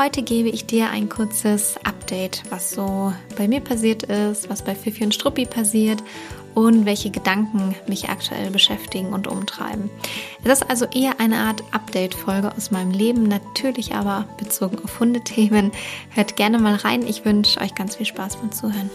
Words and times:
Heute 0.00 0.22
gebe 0.22 0.48
ich 0.48 0.64
dir 0.64 0.88
ein 0.88 1.10
kurzes 1.10 1.76
Update, 1.84 2.44
was 2.48 2.70
so 2.70 3.12
bei 3.36 3.46
mir 3.48 3.60
passiert 3.60 4.04
ist, 4.04 4.48
was 4.48 4.64
bei 4.64 4.74
Fifi 4.74 5.04
und 5.04 5.14
Struppi 5.14 5.44
passiert 5.44 6.02
und 6.54 6.86
welche 6.86 7.10
Gedanken 7.10 7.74
mich 7.86 8.08
aktuell 8.08 8.50
beschäftigen 8.50 9.12
und 9.12 9.26
umtreiben. 9.26 9.90
Es 10.42 10.52
ist 10.52 10.70
also 10.70 10.86
eher 10.86 11.20
eine 11.20 11.36
Art 11.36 11.62
Update-Folge 11.72 12.50
aus 12.56 12.70
meinem 12.70 12.92
Leben, 12.92 13.24
natürlich 13.24 13.94
aber 13.94 14.24
bezogen 14.38 14.78
auf 14.82 15.00
Hundethemen. 15.00 15.70
Hört 16.14 16.34
gerne 16.34 16.58
mal 16.58 16.76
rein. 16.76 17.06
Ich 17.06 17.26
wünsche 17.26 17.60
euch 17.60 17.74
ganz 17.74 17.96
viel 17.96 18.06
Spaß 18.06 18.36
beim 18.36 18.52
Zuhören. 18.52 18.88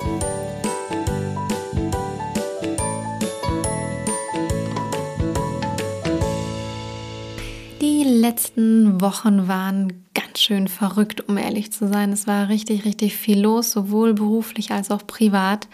Die 7.85 8.03
letzten 8.03 8.99
Wochen 8.99 9.48
waren 9.48 10.05
ganz 10.16 10.39
schön 10.39 10.67
verrückt, 10.67 11.30
um 11.30 11.38
ehrlich 11.38 11.71
zu 11.71 11.88
sein. 11.88 12.11
Es 12.11 12.25
war 12.25 12.49
richtig, 12.49 12.84
richtig 12.84 13.16
viel 13.16 13.39
los, 13.39 13.71
sowohl 13.71 14.16
beruflich 14.16 14.71
als 14.71 14.89
auch 14.89 15.05
privat. 15.05 15.67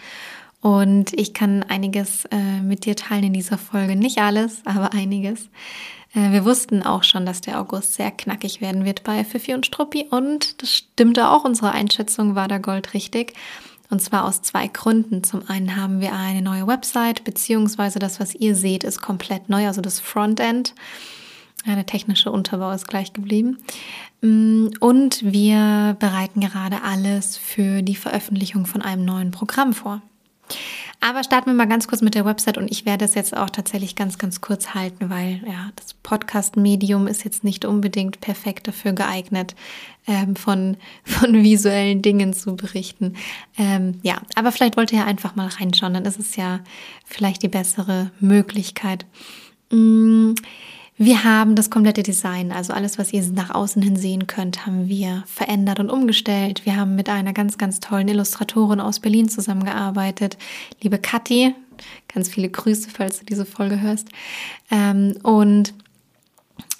Und 0.60 1.14
ich 1.18 1.32
kann 1.32 1.62
einiges 1.62 2.26
äh, 2.26 2.60
mit 2.60 2.84
dir 2.84 2.96
teilen 2.96 3.24
in 3.24 3.32
dieser 3.32 3.56
Folge. 3.56 3.96
Nicht 3.96 4.18
alles, 4.18 4.60
aber 4.66 4.92
einiges. 4.92 5.48
Äh, 6.14 6.32
wir 6.32 6.44
wussten 6.44 6.82
auch 6.82 7.02
schon, 7.02 7.24
dass 7.24 7.40
der 7.40 7.58
August 7.58 7.94
sehr 7.94 8.10
knackig 8.10 8.60
werden 8.60 8.84
wird 8.84 9.04
bei 9.04 9.24
Fifi 9.24 9.54
und 9.54 9.64
Struppi. 9.64 10.08
Und 10.10 10.60
das 10.60 10.70
stimmte 10.70 11.30
auch. 11.30 11.46
Unsere 11.46 11.72
Einschätzung 11.72 12.34
war 12.34 12.46
da 12.46 12.58
goldrichtig. 12.58 13.32
Und 13.88 14.02
zwar 14.02 14.26
aus 14.26 14.42
zwei 14.42 14.66
Gründen. 14.66 15.24
Zum 15.24 15.48
einen 15.48 15.76
haben 15.76 16.02
wir 16.02 16.12
eine 16.12 16.42
neue 16.42 16.66
Website, 16.66 17.24
beziehungsweise 17.24 18.00
das, 18.00 18.20
was 18.20 18.34
ihr 18.34 18.54
seht, 18.54 18.84
ist 18.84 19.00
komplett 19.00 19.48
neu, 19.48 19.66
also 19.66 19.80
das 19.80 19.98
Frontend. 19.98 20.74
Der 21.66 21.86
technische 21.86 22.30
Unterbau 22.30 22.72
ist 22.72 22.88
gleich 22.88 23.12
geblieben. 23.12 23.58
Mm, 24.20 24.68
und 24.80 25.22
wir 25.22 25.96
bereiten 25.98 26.40
gerade 26.40 26.82
alles 26.82 27.36
für 27.36 27.82
die 27.82 27.96
Veröffentlichung 27.96 28.66
von 28.66 28.82
einem 28.82 29.04
neuen 29.04 29.30
Programm 29.30 29.72
vor. 29.72 30.02
Aber 31.00 31.24
starten 31.24 31.50
wir 31.50 31.54
mal 31.54 31.66
ganz 31.66 31.88
kurz 31.88 32.00
mit 32.00 32.14
der 32.14 32.24
Website 32.24 32.58
und 32.58 32.70
ich 32.70 32.86
werde 32.86 33.04
es 33.04 33.16
jetzt 33.16 33.36
auch 33.36 33.50
tatsächlich 33.50 33.96
ganz, 33.96 34.18
ganz 34.18 34.40
kurz 34.40 34.72
halten, 34.72 35.10
weil 35.10 35.42
ja, 35.44 35.70
das 35.74 35.94
Podcast-Medium 35.94 37.08
ist 37.08 37.24
jetzt 37.24 37.42
nicht 37.42 37.64
unbedingt 37.64 38.20
perfekt 38.20 38.68
dafür 38.68 38.92
geeignet, 38.92 39.56
ähm, 40.06 40.36
von, 40.36 40.76
von 41.04 41.42
visuellen 41.42 42.02
Dingen 42.02 42.34
zu 42.34 42.54
berichten. 42.54 43.16
Ähm, 43.58 43.98
ja, 44.02 44.18
aber 44.36 44.52
vielleicht 44.52 44.76
wollt 44.76 44.92
ihr 44.92 45.00
ja 45.00 45.04
einfach 45.04 45.34
mal 45.34 45.48
reinschauen, 45.48 45.94
dann 45.94 46.04
ist 46.04 46.20
es 46.20 46.36
ja 46.36 46.60
vielleicht 47.04 47.42
die 47.42 47.48
bessere 47.48 48.12
Möglichkeit. 48.20 49.04
Mmh. 49.70 50.36
Wir 51.04 51.24
haben 51.24 51.56
das 51.56 51.68
komplette 51.68 52.04
Design, 52.04 52.52
also 52.52 52.72
alles, 52.72 52.96
was 52.96 53.12
ihr 53.12 53.24
nach 53.32 53.50
außen 53.50 53.82
hin 53.82 53.96
sehen 53.96 54.28
könnt, 54.28 54.66
haben 54.66 54.88
wir 54.88 55.24
verändert 55.26 55.80
und 55.80 55.90
umgestellt. 55.90 56.64
Wir 56.64 56.76
haben 56.76 56.94
mit 56.94 57.08
einer 57.08 57.32
ganz, 57.32 57.58
ganz 57.58 57.80
tollen 57.80 58.06
Illustratorin 58.06 58.78
aus 58.78 59.00
Berlin 59.00 59.28
zusammengearbeitet. 59.28 60.38
Liebe 60.80 60.98
Kathi, 60.98 61.56
ganz 62.06 62.28
viele 62.28 62.48
Grüße, 62.48 62.88
falls 62.88 63.18
du 63.18 63.24
diese 63.24 63.44
Folge 63.44 63.80
hörst. 63.80 64.10
Ähm, 64.70 65.16
und 65.24 65.74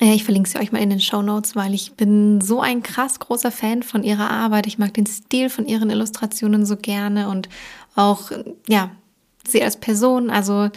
äh, 0.00 0.14
ich 0.14 0.22
verlinke 0.22 0.48
sie 0.48 0.60
euch 0.60 0.70
mal 0.70 0.80
in 0.80 0.90
den 0.90 1.00
Show 1.00 1.22
Notes, 1.22 1.56
weil 1.56 1.74
ich 1.74 1.94
bin 1.94 2.40
so 2.40 2.60
ein 2.60 2.84
krass 2.84 3.18
großer 3.18 3.50
Fan 3.50 3.82
von 3.82 4.04
ihrer 4.04 4.30
Arbeit. 4.30 4.68
Ich 4.68 4.78
mag 4.78 4.94
den 4.94 5.06
Stil 5.06 5.50
von 5.50 5.66
ihren 5.66 5.90
Illustrationen 5.90 6.64
so 6.64 6.76
gerne 6.76 7.28
und 7.28 7.48
auch, 7.96 8.30
ja, 8.68 8.92
sie 9.46 9.62
als 9.62 9.76
Person, 9.76 10.30
also 10.30 10.70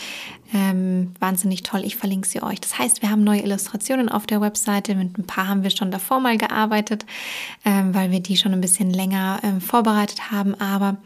ähm, 0.53 1.13
wahnsinnig 1.19 1.63
toll. 1.63 1.81
Ich 1.83 1.95
verlinke 1.95 2.27
sie 2.27 2.41
euch. 2.41 2.61
Das 2.61 2.77
heißt, 2.77 3.01
wir 3.01 3.09
haben 3.09 3.23
neue 3.23 3.41
Illustrationen 3.41 4.09
auf 4.09 4.25
der 4.25 4.41
Webseite. 4.41 4.95
Mit 4.95 5.17
ein 5.17 5.25
paar 5.25 5.47
haben 5.47 5.63
wir 5.63 5.69
schon 5.69 5.91
davor 5.91 6.19
mal 6.19 6.37
gearbeitet, 6.37 7.05
ähm, 7.65 7.93
weil 7.93 8.11
wir 8.11 8.19
die 8.19 8.37
schon 8.37 8.53
ein 8.53 8.61
bisschen 8.61 8.91
länger 8.91 9.39
ähm, 9.43 9.59
vorbereitet 9.59 10.31
haben. 10.31 10.55
Aber 10.55 10.97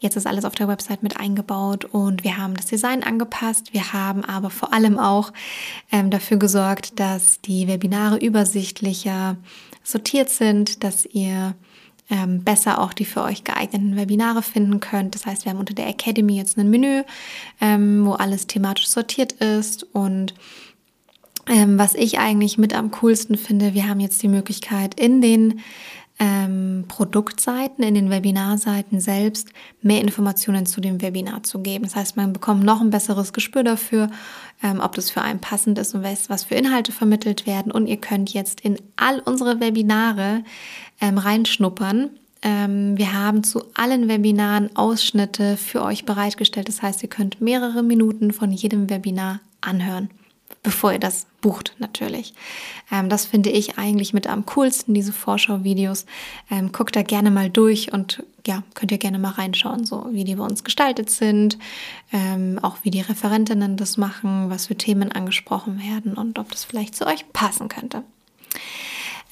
jetzt 0.00 0.16
ist 0.16 0.26
alles 0.26 0.44
auf 0.44 0.54
der 0.54 0.68
Website 0.68 1.02
mit 1.02 1.18
eingebaut 1.18 1.84
und 1.84 2.24
wir 2.24 2.38
haben 2.38 2.54
das 2.54 2.66
Design 2.66 3.02
angepasst. 3.02 3.72
Wir 3.72 3.92
haben 3.92 4.24
aber 4.24 4.50
vor 4.50 4.72
allem 4.72 4.98
auch 4.98 5.32
ähm, 5.92 6.10
dafür 6.10 6.38
gesorgt, 6.38 6.98
dass 6.98 7.40
die 7.40 7.68
Webinare 7.68 8.18
übersichtlicher 8.18 9.36
sortiert 9.82 10.30
sind, 10.30 10.82
dass 10.82 11.06
ihr 11.06 11.54
ähm, 12.10 12.42
besser 12.42 12.80
auch 12.80 12.92
die 12.92 13.04
für 13.04 13.22
euch 13.22 13.44
geeigneten 13.44 13.96
Webinare 13.96 14.42
finden 14.42 14.80
könnt. 14.80 15.14
Das 15.14 15.26
heißt, 15.26 15.44
wir 15.44 15.52
haben 15.52 15.58
unter 15.58 15.74
der 15.74 15.88
Academy 15.88 16.36
jetzt 16.36 16.58
ein 16.58 16.70
Menü, 16.70 17.02
ähm, 17.60 18.06
wo 18.06 18.12
alles 18.12 18.46
thematisch 18.46 18.88
sortiert 18.88 19.32
ist 19.32 19.84
und 19.94 20.34
ähm, 21.48 21.78
was 21.78 21.94
ich 21.94 22.18
eigentlich 22.18 22.58
mit 22.58 22.74
am 22.74 22.90
coolsten 22.90 23.36
finde, 23.36 23.74
wir 23.74 23.88
haben 23.88 24.00
jetzt 24.00 24.22
die 24.22 24.28
Möglichkeit 24.28 24.98
in 25.00 25.20
den 25.20 25.60
ähm, 26.18 26.84
Produktseiten, 26.88 27.84
in 27.84 27.94
den 27.94 28.10
Webinarseiten 28.10 29.00
selbst 29.00 29.50
mehr 29.82 30.00
Informationen 30.00 30.66
zu 30.66 30.80
dem 30.80 31.00
Webinar 31.00 31.44
zu 31.44 31.60
geben. 31.60 31.84
Das 31.84 31.96
heißt, 31.96 32.16
man 32.16 32.32
bekommt 32.32 32.64
noch 32.64 32.80
ein 32.80 32.90
besseres 32.90 33.32
Gespür 33.32 33.62
dafür, 33.62 34.10
ähm, 34.62 34.80
ob 34.80 34.94
das 34.96 35.10
für 35.10 35.22
einen 35.22 35.40
passend 35.40 35.78
ist 35.78 35.94
und 35.94 36.02
was, 36.02 36.44
für 36.44 36.56
Inhalte 36.56 36.92
vermittelt 36.92 37.46
werden. 37.46 37.70
Und 37.70 37.86
ihr 37.86 37.98
könnt 37.98 38.32
jetzt 38.32 38.60
in 38.62 38.78
all 38.96 39.20
unsere 39.20 39.60
Webinare 39.60 40.42
ähm, 41.00 41.18
reinschnuppern. 41.18 42.10
Ähm, 42.42 42.98
wir 42.98 43.12
haben 43.12 43.44
zu 43.44 43.62
allen 43.74 44.08
Webinaren 44.08 44.76
Ausschnitte 44.76 45.56
für 45.56 45.82
euch 45.82 46.04
bereitgestellt. 46.04 46.68
Das 46.68 46.82
heißt, 46.82 47.02
ihr 47.02 47.08
könnt 47.08 47.40
mehrere 47.40 47.84
Minuten 47.84 48.32
von 48.32 48.50
jedem 48.50 48.90
Webinar 48.90 49.40
anhören 49.60 50.10
bevor 50.68 50.92
ihr 50.92 50.98
das 50.98 51.26
bucht 51.40 51.74
natürlich. 51.78 52.34
Ähm, 52.92 53.08
das 53.08 53.24
finde 53.24 53.48
ich 53.48 53.78
eigentlich 53.78 54.12
mit 54.12 54.26
am 54.26 54.44
coolsten, 54.44 54.92
diese 54.92 55.14
Vorschau-Videos. 55.14 56.04
Ähm, 56.50 56.72
guckt 56.72 56.94
da 56.94 57.00
gerne 57.00 57.30
mal 57.30 57.48
durch 57.48 57.90
und 57.90 58.22
ja, 58.46 58.62
könnt 58.74 58.92
ihr 58.92 58.98
gerne 58.98 59.18
mal 59.18 59.30
reinschauen, 59.30 59.86
so 59.86 60.08
wie 60.10 60.24
die 60.24 60.34
bei 60.34 60.44
uns 60.44 60.64
gestaltet 60.64 61.08
sind, 61.08 61.56
ähm, 62.12 62.58
auch 62.60 62.76
wie 62.82 62.90
die 62.90 63.00
Referentinnen 63.00 63.78
das 63.78 63.96
machen, 63.96 64.50
was 64.50 64.66
für 64.66 64.76
Themen 64.76 65.10
angesprochen 65.10 65.80
werden 65.82 66.12
und 66.12 66.38
ob 66.38 66.50
das 66.50 66.64
vielleicht 66.64 66.94
zu 66.94 67.06
euch 67.06 67.24
passen 67.32 67.68
könnte. 67.68 68.02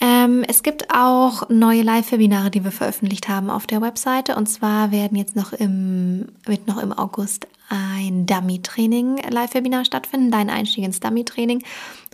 Ähm, 0.00 0.42
es 0.48 0.62
gibt 0.62 0.90
auch 0.90 1.50
neue 1.50 1.82
Live-Webinare, 1.82 2.50
die 2.50 2.64
wir 2.64 2.72
veröffentlicht 2.72 3.28
haben 3.28 3.50
auf 3.50 3.66
der 3.66 3.82
Webseite. 3.82 4.36
Und 4.36 4.46
zwar 4.46 4.90
werden 4.90 5.18
jetzt 5.18 5.36
noch 5.36 5.52
im, 5.52 6.28
wird 6.44 6.66
noch 6.66 6.82
im 6.82 6.94
August 6.94 7.46
ein 7.68 8.26
Dummy-Training 8.26 9.18
Live-Webinar 9.30 9.84
stattfinden, 9.84 10.30
dein 10.30 10.50
Einstieg 10.50 10.84
ins 10.84 11.00
Dummy-Training. 11.00 11.62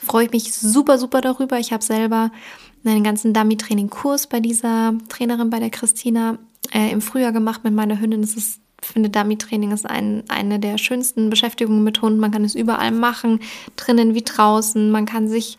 Freue 0.03 0.27
ich 0.27 0.33
mich 0.33 0.55
super, 0.55 0.99
super 0.99 1.21
darüber. 1.21 1.59
Ich 1.59 1.73
habe 1.73 1.85
selber 1.85 2.31
einen 2.85 3.05
ganzen 3.05 3.33
Dummy-Training-Kurs 3.35 4.27
bei 4.27 4.41
dieser 4.41 4.95
Trainerin, 5.09 5.51
bei 5.51 5.61
der 5.61 5.71
Christina, 5.71 6.39
äh, 6.73 6.91
im 6.91 7.01
Frühjahr 7.01 7.33
gemacht 7.33 7.65
mit 7.65 7.75
meiner 7.75 8.01
Hündin. 8.01 8.23
Das 8.23 8.35
ist 8.35 8.61
finde, 8.85 9.11
Dummy-Training 9.11 9.71
ist 9.71 9.89
ein, 9.89 10.25
eine 10.29 10.59
der 10.59 10.79
schönsten 10.79 11.31
Beschäftigungen 11.31 11.85
mit 11.85 12.03
Hunden. 12.03 12.21
Man 12.21 12.31
kann 12.33 12.45
es 12.45 12.55
überall 12.55 12.91
machen, 12.91 13.41
drinnen 13.77 14.15
wie 14.15 14.23
draußen. 14.23 14.91
Man 14.91 15.07
kann 15.07 15.29
sich 15.29 15.57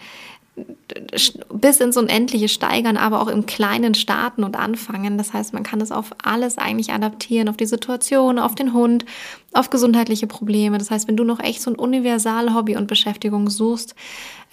bis 1.51 1.79
ins 1.79 1.97
Unendliche 1.97 2.47
steigern, 2.47 2.97
aber 2.97 3.21
auch 3.21 3.27
im 3.27 3.45
Kleinen 3.45 3.95
starten 3.95 4.43
und 4.43 4.55
anfangen. 4.55 5.17
Das 5.17 5.33
heißt, 5.33 5.53
man 5.53 5.63
kann 5.63 5.81
es 5.81 5.91
auf 5.91 6.11
alles 6.23 6.57
eigentlich 6.57 6.91
adaptieren, 6.91 7.49
auf 7.49 7.57
die 7.57 7.65
Situation, 7.65 8.37
auf 8.37 8.53
den 8.53 8.73
Hund, 8.73 9.05
auf 9.53 9.71
gesundheitliche 9.71 10.27
Probleme. 10.27 10.77
Das 10.77 10.91
heißt, 10.91 11.07
wenn 11.07 11.17
du 11.17 11.23
noch 11.23 11.39
echt 11.39 11.61
so 11.61 11.71
ein 11.71 11.75
universal 11.75 12.53
Hobby 12.53 12.75
und 12.75 12.87
Beschäftigung 12.87 13.49
suchst, 13.49 13.95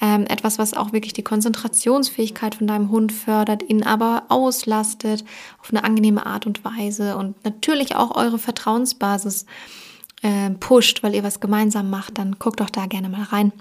ähm, 0.00 0.24
etwas, 0.26 0.58
was 0.58 0.72
auch 0.72 0.92
wirklich 0.92 1.12
die 1.12 1.22
Konzentrationsfähigkeit 1.22 2.54
von 2.54 2.66
deinem 2.66 2.90
Hund 2.90 3.12
fördert, 3.12 3.62
ihn 3.62 3.82
aber 3.82 4.24
auslastet 4.28 5.24
auf 5.60 5.70
eine 5.70 5.84
angenehme 5.84 6.24
Art 6.24 6.46
und 6.46 6.64
Weise 6.64 7.16
und 7.18 7.44
natürlich 7.44 7.96
auch 7.96 8.16
eure 8.16 8.38
Vertrauensbasis 8.38 9.44
äh, 10.22 10.50
pusht, 10.50 11.02
weil 11.02 11.14
ihr 11.14 11.24
was 11.24 11.40
gemeinsam 11.40 11.90
macht, 11.90 12.16
dann 12.16 12.36
guckt 12.38 12.60
doch 12.60 12.70
da 12.70 12.86
gerne 12.86 13.10
mal 13.10 13.24
rein. 13.24 13.52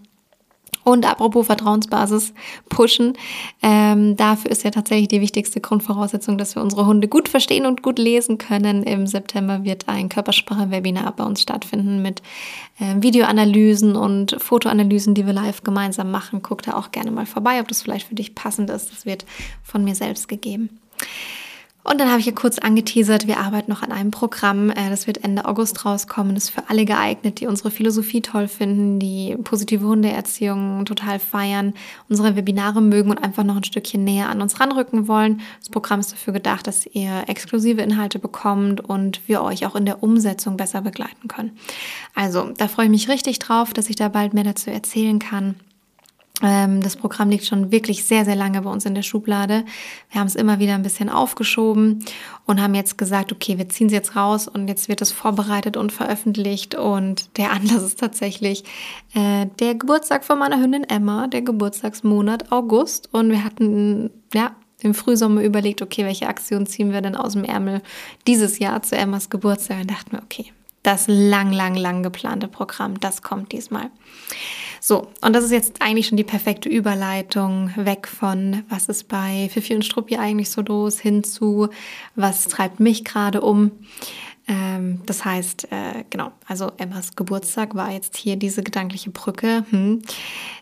Und 0.89 1.05
apropos 1.05 1.45
Vertrauensbasis 1.45 2.33
pushen, 2.67 3.13
ähm, 3.61 4.15
dafür 4.15 4.49
ist 4.49 4.63
ja 4.63 4.71
tatsächlich 4.71 5.07
die 5.09 5.21
wichtigste 5.21 5.61
Grundvoraussetzung, 5.61 6.37
dass 6.39 6.55
wir 6.55 6.63
unsere 6.63 6.87
Hunde 6.87 7.07
gut 7.07 7.29
verstehen 7.29 7.67
und 7.67 7.83
gut 7.83 7.99
lesen 7.99 8.39
können. 8.39 8.81
Im 8.81 9.05
September 9.05 9.63
wird 9.63 9.87
ein 9.87 10.09
Körpersprache-Webinar 10.09 11.15
bei 11.15 11.23
uns 11.23 11.41
stattfinden 11.41 12.01
mit 12.01 12.23
äh, 12.79 12.95
Videoanalysen 13.01 13.95
und 13.95 14.35
Fotoanalysen, 14.39 15.13
die 15.13 15.27
wir 15.27 15.33
live 15.33 15.63
gemeinsam 15.63 16.09
machen. 16.09 16.41
Guck 16.41 16.63
da 16.63 16.75
auch 16.75 16.91
gerne 16.91 17.11
mal 17.11 17.27
vorbei, 17.27 17.59
ob 17.59 17.67
das 17.67 17.83
vielleicht 17.83 18.07
für 18.07 18.15
dich 18.15 18.33
passend 18.33 18.71
ist. 18.71 18.91
Das 18.91 19.05
wird 19.05 19.25
von 19.63 19.83
mir 19.83 19.93
selbst 19.93 20.27
gegeben. 20.27 20.79
Und 21.81 21.99
dann 21.99 22.09
habe 22.09 22.19
ich 22.19 22.25
ja 22.25 22.33
kurz 22.33 22.59
angeteasert, 22.59 23.25
wir 23.25 23.39
arbeiten 23.39 23.71
noch 23.71 23.81
an 23.81 23.91
einem 23.91 24.11
Programm. 24.11 24.69
Äh, 24.69 24.89
das 24.89 25.07
wird 25.07 25.23
Ende 25.23 25.45
August 25.45 25.85
rauskommen. 25.85 26.35
Das 26.35 26.45
ist 26.45 26.49
für 26.49 26.69
alle 26.69 26.85
geeignet, 26.85 27.39
die 27.39 27.47
unsere 27.47 27.71
Philosophie 27.71 28.21
toll 28.21 28.47
finden, 28.47 28.99
die 28.99 29.37
positive 29.43 29.85
Hundeerziehung 29.85 30.83
total 30.85 31.19
feiern, 31.19 31.73
unsere 32.09 32.35
Webinare 32.35 32.81
mögen 32.81 33.09
und 33.09 33.23
einfach 33.23 33.43
noch 33.43 33.55
ein 33.55 33.63
Stückchen 33.63 34.03
näher 34.03 34.29
an 34.29 34.41
uns 34.41 34.59
ranrücken 34.59 35.07
wollen. 35.07 35.41
Das 35.59 35.69
Programm 35.69 36.01
ist 36.01 36.11
dafür 36.11 36.33
gedacht, 36.33 36.67
dass 36.67 36.85
ihr 36.85 37.23
exklusive 37.27 37.81
Inhalte 37.81 38.19
bekommt 38.19 38.81
und 38.81 39.21
wir 39.27 39.41
euch 39.41 39.65
auch 39.65 39.75
in 39.75 39.85
der 39.85 40.03
Umsetzung 40.03 40.57
besser 40.57 40.81
begleiten 40.81 41.29
können. 41.29 41.57
Also, 42.13 42.51
da 42.57 42.67
freue 42.67 42.85
ich 42.85 42.91
mich 42.91 43.09
richtig 43.09 43.39
drauf, 43.39 43.73
dass 43.73 43.89
ich 43.89 43.95
da 43.95 44.09
bald 44.09 44.33
mehr 44.33 44.43
dazu 44.43 44.69
erzählen 44.69 45.19
kann. 45.19 45.55
Ähm, 46.41 46.81
das 46.81 46.95
Programm 46.95 47.29
liegt 47.29 47.45
schon 47.45 47.71
wirklich 47.71 48.05
sehr, 48.05 48.25
sehr 48.25 48.35
lange 48.35 48.61
bei 48.61 48.69
uns 48.69 48.85
in 48.85 48.95
der 48.95 49.01
Schublade. 49.01 49.65
Wir 50.11 50.21
haben 50.21 50.27
es 50.27 50.35
immer 50.35 50.59
wieder 50.59 50.75
ein 50.75 50.83
bisschen 50.83 51.09
aufgeschoben 51.09 52.03
und 52.45 52.61
haben 52.61 52.75
jetzt 52.75 52.97
gesagt, 52.97 53.31
okay, 53.31 53.57
wir 53.57 53.69
ziehen 53.69 53.87
es 53.87 53.93
jetzt 53.93 54.15
raus 54.15 54.47
und 54.47 54.67
jetzt 54.67 54.87
wird 54.87 55.01
es 55.01 55.11
vorbereitet 55.11 55.77
und 55.77 55.91
veröffentlicht. 55.91 56.75
Und 56.75 57.37
der 57.37 57.51
Anlass 57.51 57.83
ist 57.83 57.99
tatsächlich 57.99 58.63
äh, 59.13 59.47
der 59.59 59.75
Geburtstag 59.75 60.23
von 60.23 60.39
meiner 60.39 60.59
Hündin 60.59 60.83
Emma, 60.83 61.27
der 61.27 61.41
Geburtstagsmonat 61.41 62.51
August. 62.51 63.09
Und 63.11 63.31
wir 63.31 63.43
hatten, 63.43 64.09
ja, 64.33 64.55
im 64.81 64.93
Frühsommer 64.93 65.41
überlegt, 65.41 65.81
okay, 65.81 66.05
welche 66.05 66.27
Aktion 66.27 66.65
ziehen 66.65 66.93
wir 66.93 67.01
denn 67.01 67.17
aus 67.17 67.33
dem 67.33 67.43
Ärmel 67.43 67.81
dieses 68.27 68.59
Jahr 68.59 68.81
zu 68.81 68.95
Emmas 68.95 69.29
Geburtstag? 69.29 69.81
Und 69.81 69.91
dachten 69.91 70.11
wir, 70.13 70.23
okay, 70.23 70.53
das 70.83 71.07
lang, 71.07 71.51
lang, 71.51 71.75
lang 71.75 72.03
geplante 72.03 72.47
Programm, 72.47 72.99
das 72.99 73.21
kommt 73.21 73.51
diesmal. 73.51 73.89
So, 74.79 75.07
und 75.21 75.33
das 75.33 75.43
ist 75.43 75.51
jetzt 75.51 75.81
eigentlich 75.81 76.07
schon 76.07 76.17
die 76.17 76.23
perfekte 76.23 76.69
Überleitung 76.69 77.71
weg 77.75 78.07
von, 78.07 78.63
was 78.69 78.87
ist 78.87 79.07
bei 79.07 79.49
Fifi 79.51 79.75
und 79.75 79.85
Struppi 79.85 80.17
eigentlich 80.17 80.49
so 80.49 80.61
los, 80.61 80.99
hin 80.99 81.23
zu, 81.23 81.69
was 82.15 82.45
treibt 82.45 82.79
mich 82.79 83.03
gerade 83.03 83.41
um. 83.41 83.71
Ähm, 84.47 85.01
das 85.05 85.25
heißt, 85.25 85.71
äh, 85.71 86.03
genau, 86.09 86.31
also 86.47 86.71
Emmas 86.77 87.15
Geburtstag 87.15 87.75
war 87.75 87.91
jetzt 87.91 88.17
hier 88.17 88.35
diese 88.35 88.63
gedankliche 88.63 89.11
Brücke. 89.11 89.63
Hm. 89.69 90.01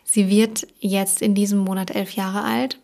Sie 0.04 0.28
wird 0.28 0.66
jetzt 0.80 1.22
in 1.22 1.34
diesem 1.34 1.58
Monat 1.58 1.90
elf 1.90 2.12
Jahre 2.12 2.42
alt. 2.42 2.78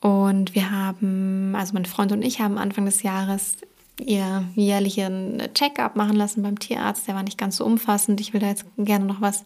Und 0.00 0.54
wir 0.54 0.70
haben, 0.70 1.54
also 1.56 1.72
mein 1.74 1.84
Freund 1.84 2.12
und 2.12 2.22
ich 2.22 2.40
haben 2.40 2.58
Anfang 2.58 2.84
des 2.84 3.02
Jahres 3.02 3.56
ihr 3.98 4.44
jährlichen 4.54 5.42
Check-up 5.54 5.96
machen 5.96 6.16
lassen 6.16 6.42
beim 6.42 6.58
Tierarzt. 6.58 7.08
Der 7.08 7.14
war 7.14 7.22
nicht 7.22 7.38
ganz 7.38 7.56
so 7.56 7.64
umfassend. 7.64 8.20
Ich 8.20 8.32
will 8.32 8.40
da 8.40 8.48
jetzt 8.48 8.66
gerne 8.76 9.06
noch 9.06 9.20
was 9.20 9.44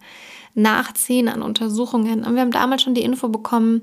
nachziehen 0.54 1.28
an 1.28 1.42
Untersuchungen. 1.42 2.24
Und 2.24 2.34
wir 2.34 2.42
haben 2.42 2.50
damals 2.50 2.82
schon 2.82 2.94
die 2.94 3.02
Info 3.02 3.28
bekommen, 3.28 3.82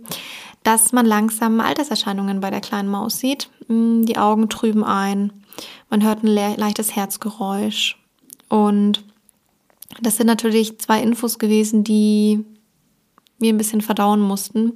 dass 0.63 0.91
man 0.91 1.05
langsam 1.05 1.59
Alterserscheinungen 1.59 2.39
bei 2.39 2.49
der 2.49 2.61
kleinen 2.61 2.89
Maus 2.89 3.19
sieht. 3.19 3.49
Mm, 3.67 4.03
die 4.03 4.17
Augen 4.17 4.49
trüben 4.49 4.83
ein, 4.83 5.31
man 5.89 6.03
hört 6.03 6.23
ein 6.23 6.27
leichtes 6.27 6.95
Herzgeräusch. 6.95 7.97
Und 8.49 9.03
das 10.01 10.17
sind 10.17 10.27
natürlich 10.27 10.79
zwei 10.79 11.01
Infos 11.01 11.39
gewesen, 11.39 11.83
die 11.83 12.43
wir 13.39 13.53
ein 13.53 13.57
bisschen 13.57 13.81
verdauen 13.81 14.19
mussten. 14.19 14.73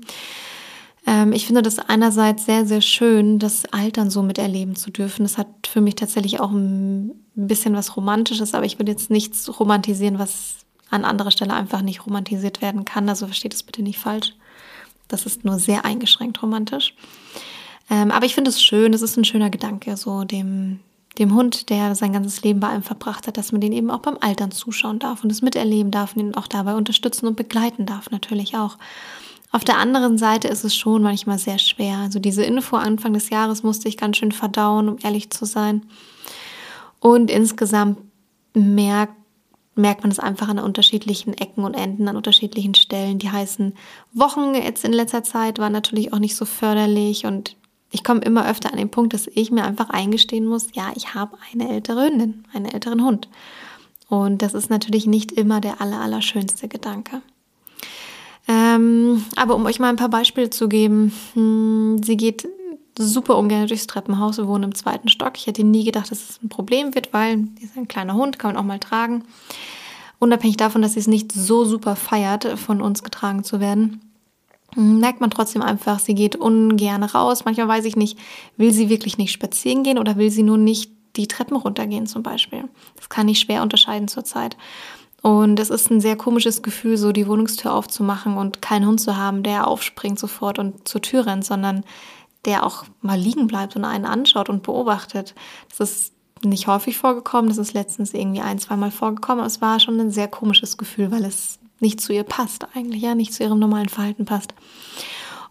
Ähm, 1.06 1.34
ich 1.34 1.46
finde 1.46 1.62
das 1.62 1.80
einerseits 1.80 2.46
sehr, 2.46 2.66
sehr 2.66 2.82
schön, 2.82 3.40
das 3.40 3.66
Altern 3.72 4.10
so 4.10 4.22
miterleben 4.22 4.76
zu 4.76 4.92
dürfen. 4.92 5.24
Das 5.24 5.38
hat 5.38 5.68
für 5.68 5.82
mich 5.82 5.96
tatsächlich 5.96 6.40
auch 6.40 6.52
ein 6.52 7.12
bisschen 7.36 7.76
was 7.76 7.96
Romantisches, 7.98 8.54
aber 8.54 8.66
ich 8.66 8.80
will 8.80 8.88
jetzt 8.88 9.10
nichts 9.10 9.60
romantisieren, 9.60 10.20
was 10.20 10.58
an 10.92 11.06
anderer 11.06 11.32
Stelle 11.32 11.54
einfach 11.54 11.82
nicht 11.82 12.06
romantisiert 12.06 12.62
werden 12.62 12.86
kann. 12.86 13.10
Also 13.10 13.26
versteht 13.26 13.54
es 13.54 13.64
bitte 13.64 13.82
nicht 13.82 13.98
falsch. 13.98 14.34
Das 15.08 15.26
ist 15.26 15.44
nur 15.44 15.58
sehr 15.58 15.86
eingeschränkt 15.86 16.42
romantisch. 16.44 16.94
Ähm, 17.90 18.12
aber 18.12 18.26
ich 18.26 18.36
finde 18.36 18.50
es 18.50 18.64
schön, 18.64 18.94
es 18.94 19.02
ist 19.02 19.18
ein 19.18 19.26
schöner 19.26 19.50
Gedanke, 19.50 19.98
so 19.98 20.24
dem, 20.24 20.80
dem 21.18 21.34
Hund, 21.34 21.70
der 21.70 21.96
sein 21.96 22.14
ganzes 22.14 22.42
Leben 22.44 22.60
bei 22.60 22.70
einem 22.70 22.84
verbracht 22.84 23.28
hat, 23.28 23.38
dass 23.38 23.52
man 23.52 23.60
den 23.60 23.74
eben 23.74 23.92
auch 23.92 24.00
beim 24.00 24.18
Altern 24.22 24.52
zuschauen 24.52 25.00
darf 25.00 25.24
und 25.24 25.32
es 25.32 25.42
miterleben 25.42 25.92
darf 25.92 26.16
und 26.16 26.22
ihn 26.22 26.36
auch 26.36 26.48
dabei 26.48 26.76
unterstützen 26.76 27.28
und 27.28 27.36
begleiten 27.36 27.86
darf, 27.86 28.12
natürlich 28.12 28.56
auch. 28.56 28.78
Auf 29.54 29.66
der 29.66 29.78
anderen 29.78 30.18
Seite 30.18 30.48
ist 30.48 30.64
es 30.64 30.74
schon 30.74 31.02
manchmal 31.02 31.38
sehr 31.38 31.60
schwer. 31.60 31.98
Also 31.98 32.20
diese 32.20 32.44
Info 32.44 32.78
Anfang 32.78 33.14
des 33.14 33.30
Jahres 33.30 33.64
musste 33.64 33.90
ich 33.90 33.98
ganz 33.98 34.16
schön 34.16 34.32
verdauen, 34.32 34.88
um 34.88 34.98
ehrlich 35.04 35.30
zu 35.30 35.44
sein. 35.44 35.86
Und 37.02 37.30
insgesamt 37.30 37.98
merkt 38.54 39.21
merkt 39.76 40.02
man 40.02 40.12
es 40.12 40.20
einfach 40.20 40.50
an 40.50 40.60
unterschiedlichen 40.60 41.34
Ecken 41.34 41.64
und 41.64 41.74
Enden, 41.74 42.08
an 42.08 42.18
unterschiedlichen 42.18 42.76
Stellen. 42.76 43.20
Die 43.20 43.32
heißen 43.32 43.74
Wochen 44.14 44.54
jetzt 44.54 44.84
in 44.84 44.94
letzter 44.94 45.24
Zeit 45.24 45.60
waren 45.60 45.72
natürlich 45.72 46.14
auch 46.14 46.20
nicht 46.20 46.36
so 46.36 46.46
förderlich 46.46 47.26
und 47.26 47.56
ich 47.92 48.04
komme 48.04 48.22
immer 48.22 48.50
öfter 48.50 48.72
an 48.72 48.78
den 48.78 48.90
Punkt, 48.90 49.14
dass 49.14 49.28
ich 49.28 49.52
mir 49.52 49.64
einfach 49.64 49.90
eingestehen 49.90 50.46
muss, 50.46 50.68
ja, 50.74 50.92
ich 50.96 51.14
habe 51.14 51.38
eine 51.52 51.70
ältere 51.70 52.06
Hündin, 52.06 52.46
einen 52.54 52.66
älteren 52.66 53.04
Hund. 53.04 53.28
Und 54.08 54.42
das 54.42 54.54
ist 54.54 54.70
natürlich 54.70 55.08
nicht 55.08 55.32
immer 55.32 55.62
der 55.62 55.82
aller, 55.82 56.00
aller 56.00 56.22
schönste 56.22 56.68
Gedanke. 56.68 57.22
Ähm, 58.48 59.24
aber 59.36 59.56
um 59.56 59.66
euch 59.66 59.80
mal 59.80 59.90
ein 59.90 59.98
paar 59.98 60.10
Beispiele 60.10 60.50
zu 60.50 60.68
geben, 60.68 61.14
hm, 61.34 62.02
sie 62.04 62.18
geht 62.18 62.48
super 62.98 63.38
ungern 63.38 63.68
durchs 63.68 63.88
Treppenhaus. 63.88 64.38
Wir 64.38 64.48
wohnen 64.48 64.66
im 64.66 64.76
zweiten 64.76 65.10
Stock. 65.10 65.34
Ich 65.36 65.48
hätte 65.48 65.64
nie 65.64 65.84
gedacht, 65.84 66.12
dass 66.12 66.30
es 66.30 66.44
ein 66.44 66.50
Problem 66.50 66.96
wird, 66.96 67.14
weil 67.14 67.48
sie 67.60 67.66
ist 67.66 67.78
ein 67.78 67.88
kleiner 67.88 68.14
Hund, 68.14 68.40
kann 68.40 68.54
man 68.54 68.62
auch 68.62 68.68
mal 68.68 68.80
tragen. 68.80 69.24
Unabhängig 70.20 70.58
davon, 70.58 70.82
dass 70.82 70.94
sie 70.94 71.00
es 71.00 71.08
nicht 71.08 71.32
so 71.32 71.66
super 71.66 71.96
feiert, 71.96 72.60
von 72.60 72.82
uns 72.82 73.04
getragen 73.04 73.44
zu 73.44 73.60
werden, 73.60 74.02
merkt 74.76 75.20
man 75.20 75.32
trotzdem 75.32 75.62
einfach, 75.62 76.00
sie 76.00 76.16
geht 76.16 76.36
ungern 76.36 77.04
raus. 77.04 77.46
Manchmal 77.46 77.68
weiß 77.68 77.86
ich 77.86 77.96
nicht, 77.96 78.18
will 78.58 78.72
sie 78.72 78.90
wirklich 78.90 79.18
nicht 79.18 79.32
spazieren 79.32 79.84
gehen 79.84 79.98
oder 79.98 80.18
will 80.18 80.30
sie 80.30 80.44
nur 80.44 80.58
nicht 80.58 80.92
die 81.16 81.28
Treppen 81.28 81.58
runtergehen 81.58 82.08
zum 82.08 82.24
Beispiel. 82.24 82.66
Das 82.96 83.10
kann 83.10 83.28
ich 83.28 83.40
schwer 83.40 83.64
unterscheiden 83.64 84.08
zurzeit. 84.08 84.56
Und 85.22 85.60
es 85.60 85.70
ist 85.70 85.92
ein 85.92 86.02
sehr 86.02 86.16
komisches 86.16 86.64
Gefühl, 86.64 86.98
so 86.98 87.12
die 87.12 87.28
Wohnungstür 87.28 87.74
aufzumachen 87.74 88.38
und 88.38 88.62
keinen 88.62 88.88
Hund 88.88 89.00
zu 89.00 89.18
haben, 89.18 89.44
der 89.44 89.68
aufspringt 89.68 90.18
sofort 90.18 90.58
und 90.58 90.88
zur 90.88 91.02
Tür 91.02 91.28
rennt, 91.28 91.46
sondern 91.46 91.84
der 92.46 92.66
auch 92.66 92.86
mal 93.02 93.20
liegen 93.20 93.48
bleibt 93.48 93.76
und 93.76 93.86
einen 93.86 94.06
anschaut 94.06 94.50
und 94.50 94.64
beobachtet. 94.64 95.36
Das 95.70 95.80
ist 95.80 96.14
nicht 96.44 96.68
häufig 96.68 96.98
vorgekommen, 96.98 97.50
das 97.50 97.58
ist 97.58 97.74
letztens 97.74 98.14
irgendwie 98.14 98.42
ein, 98.42 98.60
zweimal 98.60 98.92
vorgekommen, 98.92 99.40
aber 99.40 99.48
es 99.48 99.62
war 99.62 99.80
schon 99.80 100.00
ein 100.00 100.12
sehr 100.12 100.28
komisches 100.28 100.78
Gefühl, 100.78 101.12
weil 101.12 101.24
es 101.24 101.60
nicht 101.80 102.02
zu 102.02 102.14
ihr 102.14 102.24
passt 102.24 102.68
eigentlich, 102.76 103.02
ja, 103.02 103.16
nicht 103.16 103.34
zu 103.34 103.44
ihrem 103.44 103.60
normalen 103.60 103.90
Verhalten 103.90 104.26
passt. 104.26 104.54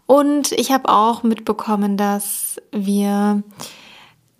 Und 0.05 0.51
ich 0.51 0.71
habe 0.71 0.89
auch 0.89 1.23
mitbekommen, 1.23 1.95
dass 1.95 2.57
wir 2.71 3.43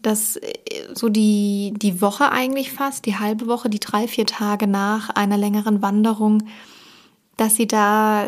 dass 0.02 0.38
äh, 0.38 0.54
so 0.94 1.10
die, 1.10 1.74
die 1.76 2.02
Woche 2.02 2.32
eigentlich 2.32 2.72
fast, 2.72 3.06
die 3.06 3.18
halbe 3.18 3.48
Woche, 3.48 3.70
die 3.70 3.80
drei, 3.80 4.08
vier 4.08 4.26
Tage 4.26 4.68
nach 4.68 5.10
einer 5.12 5.38
längeren 5.38 5.82
Wanderung, 5.82 6.44
dass 7.38 7.56
sie 7.56 7.68
da 7.68 8.26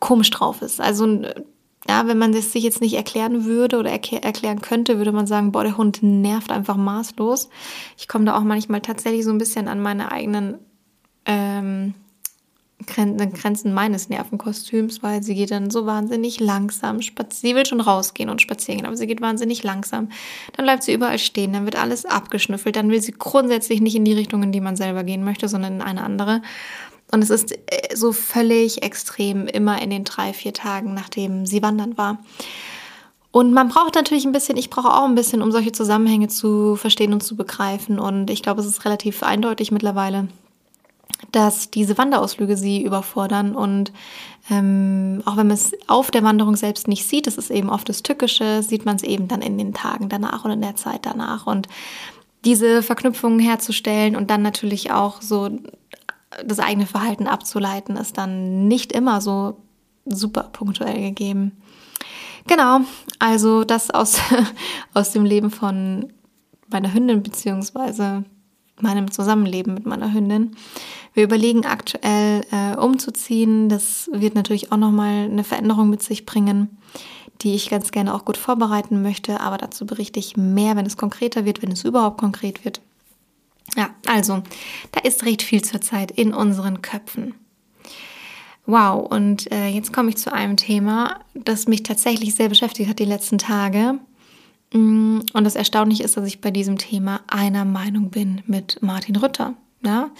komisch 0.00 0.30
drauf 0.30 0.62
ist. 0.62 0.80
Also 0.80 1.22
ja, 1.88 2.06
wenn 2.06 2.18
man 2.18 2.32
das 2.32 2.52
sich 2.52 2.62
jetzt 2.62 2.80
nicht 2.80 2.94
erklären 2.94 3.44
würde 3.44 3.78
oder 3.78 3.90
erklären 3.90 4.60
könnte, 4.60 4.98
würde 4.98 5.12
man 5.12 5.26
sagen, 5.26 5.50
boah, 5.50 5.64
der 5.64 5.76
Hund 5.76 6.02
nervt 6.02 6.52
einfach 6.52 6.76
maßlos. 6.76 7.48
Ich 7.98 8.06
komme 8.06 8.24
da 8.24 8.36
auch 8.36 8.44
manchmal 8.44 8.80
tatsächlich 8.80 9.24
so 9.24 9.30
ein 9.30 9.38
bisschen 9.38 9.66
an 9.68 9.82
meine 9.82 10.12
eigenen 10.12 10.58
ähm, 11.26 11.94
Grenzen 12.86 13.74
meines 13.74 14.08
Nervenkostüms, 14.08 15.02
weil 15.02 15.22
sie 15.22 15.34
geht 15.34 15.50
dann 15.50 15.70
so 15.70 15.86
wahnsinnig 15.86 16.40
langsam. 16.40 17.00
Sie 17.00 17.54
will 17.54 17.66
schon 17.66 17.80
rausgehen 17.80 18.30
und 18.30 18.42
spazieren 18.42 18.78
gehen, 18.78 18.86
aber 18.86 18.96
sie 18.96 19.06
geht 19.06 19.20
wahnsinnig 19.20 19.62
langsam. 19.62 20.08
Dann 20.56 20.66
bleibt 20.66 20.82
sie 20.82 20.92
überall 20.92 21.18
stehen, 21.18 21.52
dann 21.52 21.64
wird 21.64 21.76
alles 21.76 22.04
abgeschnüffelt, 22.04 22.76
dann 22.76 22.90
will 22.90 23.02
sie 23.02 23.12
grundsätzlich 23.12 23.80
nicht 23.80 23.96
in 23.96 24.04
die 24.04 24.12
Richtung, 24.12 24.42
in 24.42 24.52
die 24.52 24.60
man 24.60 24.76
selber 24.76 25.04
gehen 25.04 25.24
möchte, 25.24 25.48
sondern 25.48 25.74
in 25.74 25.82
eine 25.82 26.02
andere. 26.02 26.42
Und 27.12 27.22
es 27.22 27.30
ist 27.30 27.52
äh, 27.52 27.94
so 27.94 28.12
völlig 28.12 28.82
extrem 28.82 29.46
immer 29.46 29.80
in 29.80 29.90
den 29.90 30.04
drei, 30.04 30.32
vier 30.32 30.52
Tagen, 30.52 30.94
nachdem 30.94 31.46
sie 31.46 31.62
wandern 31.62 31.96
war. 31.96 32.18
Und 33.30 33.52
man 33.52 33.68
braucht 33.68 33.94
natürlich 33.94 34.24
ein 34.24 34.32
bisschen, 34.32 34.56
ich 34.56 34.70
brauche 34.70 34.92
auch 34.92 35.04
ein 35.04 35.14
bisschen, 35.14 35.40
um 35.40 35.52
solche 35.52 35.72
Zusammenhänge 35.72 36.28
zu 36.28 36.76
verstehen 36.76 37.12
und 37.12 37.22
zu 37.22 37.36
begreifen. 37.36 37.98
Und 37.98 38.28
ich 38.28 38.42
glaube, 38.42 38.60
es 38.60 38.66
ist 38.66 38.84
relativ 38.84 39.22
eindeutig 39.22 39.72
mittlerweile, 39.72 40.28
dass 41.32 41.70
diese 41.70 41.96
Wanderausflüge 41.96 42.56
sie 42.56 42.82
überfordern. 42.82 43.54
Und 43.54 43.92
ähm, 44.50 45.22
auch 45.24 45.36
wenn 45.36 45.46
man 45.46 45.56
es 45.56 45.72
auf 45.86 46.10
der 46.10 46.24
Wanderung 46.24 46.56
selbst 46.56 46.88
nicht 46.88 47.06
sieht, 47.06 47.26
das 47.26 47.38
ist 47.38 47.50
eben 47.50 47.70
oft 47.70 47.88
das 47.88 48.02
Tückische, 48.02 48.62
sieht 48.62 48.84
man 48.84 48.96
es 48.96 49.02
eben 49.02 49.28
dann 49.28 49.40
in 49.40 49.56
den 49.56 49.72
Tagen 49.72 50.10
danach 50.10 50.44
und 50.44 50.50
in 50.50 50.60
der 50.60 50.76
Zeit 50.76 51.06
danach. 51.06 51.46
Und 51.46 51.68
diese 52.44 52.82
Verknüpfungen 52.82 53.38
herzustellen 53.38 54.14
und 54.14 54.30
dann 54.30 54.42
natürlich 54.42 54.90
auch 54.90 55.22
so 55.22 55.48
das 56.44 56.58
eigene 56.58 56.86
Verhalten 56.86 57.26
abzuleiten, 57.26 57.96
ist 57.96 58.18
dann 58.18 58.68
nicht 58.68 58.92
immer 58.92 59.20
so 59.20 59.56
super 60.04 60.44
punktuell 60.52 61.00
gegeben. 61.00 61.52
Genau, 62.46 62.80
also 63.18 63.64
das 63.64 63.90
aus, 63.90 64.18
aus 64.94 65.12
dem 65.12 65.24
Leben 65.24 65.50
von 65.50 66.12
meiner 66.68 66.92
Hündin 66.92 67.22
beziehungsweise 67.22 68.24
meinem 68.80 69.10
Zusammenleben 69.10 69.74
mit 69.74 69.86
meiner 69.86 70.12
Hündin. 70.12 70.56
Wir 71.14 71.24
überlegen 71.24 71.66
aktuell 71.66 72.42
äh, 72.50 72.76
umzuziehen. 72.76 73.68
Das 73.68 74.10
wird 74.12 74.34
natürlich 74.34 74.72
auch 74.72 74.76
nochmal 74.76 75.24
eine 75.24 75.44
Veränderung 75.44 75.90
mit 75.90 76.02
sich 76.02 76.26
bringen, 76.26 76.78
die 77.42 77.54
ich 77.54 77.70
ganz 77.70 77.92
gerne 77.92 78.14
auch 78.14 78.24
gut 78.24 78.36
vorbereiten 78.36 79.02
möchte, 79.02 79.40
aber 79.40 79.58
dazu 79.58 79.86
berichte 79.86 80.18
ich 80.18 80.36
mehr, 80.36 80.74
wenn 80.76 80.86
es 80.86 80.96
konkreter 80.96 81.44
wird, 81.44 81.62
wenn 81.62 81.72
es 81.72 81.84
überhaupt 81.84 82.18
konkret 82.18 82.64
wird. 82.64 82.80
Ja, 83.76 83.90
also, 84.06 84.42
da 84.92 85.00
ist 85.00 85.24
recht 85.24 85.42
viel 85.42 85.62
zurzeit 85.62 86.10
in 86.10 86.34
unseren 86.34 86.82
Köpfen. 86.82 87.34
Wow, 88.66 89.10
und 89.10 89.50
äh, 89.50 89.66
jetzt 89.66 89.92
komme 89.92 90.10
ich 90.10 90.16
zu 90.18 90.32
einem 90.32 90.56
Thema, 90.56 91.20
das 91.34 91.66
mich 91.66 91.82
tatsächlich 91.82 92.34
sehr 92.34 92.48
beschäftigt 92.48 92.88
hat 92.88 93.00
die 93.00 93.04
letzten 93.04 93.38
Tage. 93.38 93.98
Mm, 94.72 95.20
und 95.32 95.44
das 95.44 95.56
Erstaunliche 95.56 96.04
ist, 96.04 96.16
dass 96.16 96.26
ich 96.26 96.40
bei 96.40 96.50
diesem 96.50 96.78
Thema 96.78 97.20
einer 97.26 97.64
Meinung 97.64 98.10
bin 98.10 98.42
mit 98.46 98.80
Martin 98.80 99.16
Rütter. 99.16 99.54
Ja? 99.84 100.10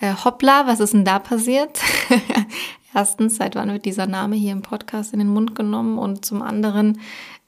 Äh, 0.00 0.12
hoppla, 0.24 0.66
was 0.66 0.80
ist 0.80 0.92
denn 0.92 1.04
da 1.04 1.20
passiert? 1.20 1.78
Erstens, 2.94 3.36
seit 3.36 3.54
wann 3.54 3.72
wird 3.72 3.84
dieser 3.84 4.06
Name 4.06 4.36
hier 4.36 4.52
im 4.52 4.62
Podcast 4.62 5.12
in 5.12 5.20
den 5.20 5.28
Mund 5.28 5.54
genommen? 5.54 5.98
Und 5.98 6.24
zum 6.24 6.42
anderen, 6.42 7.00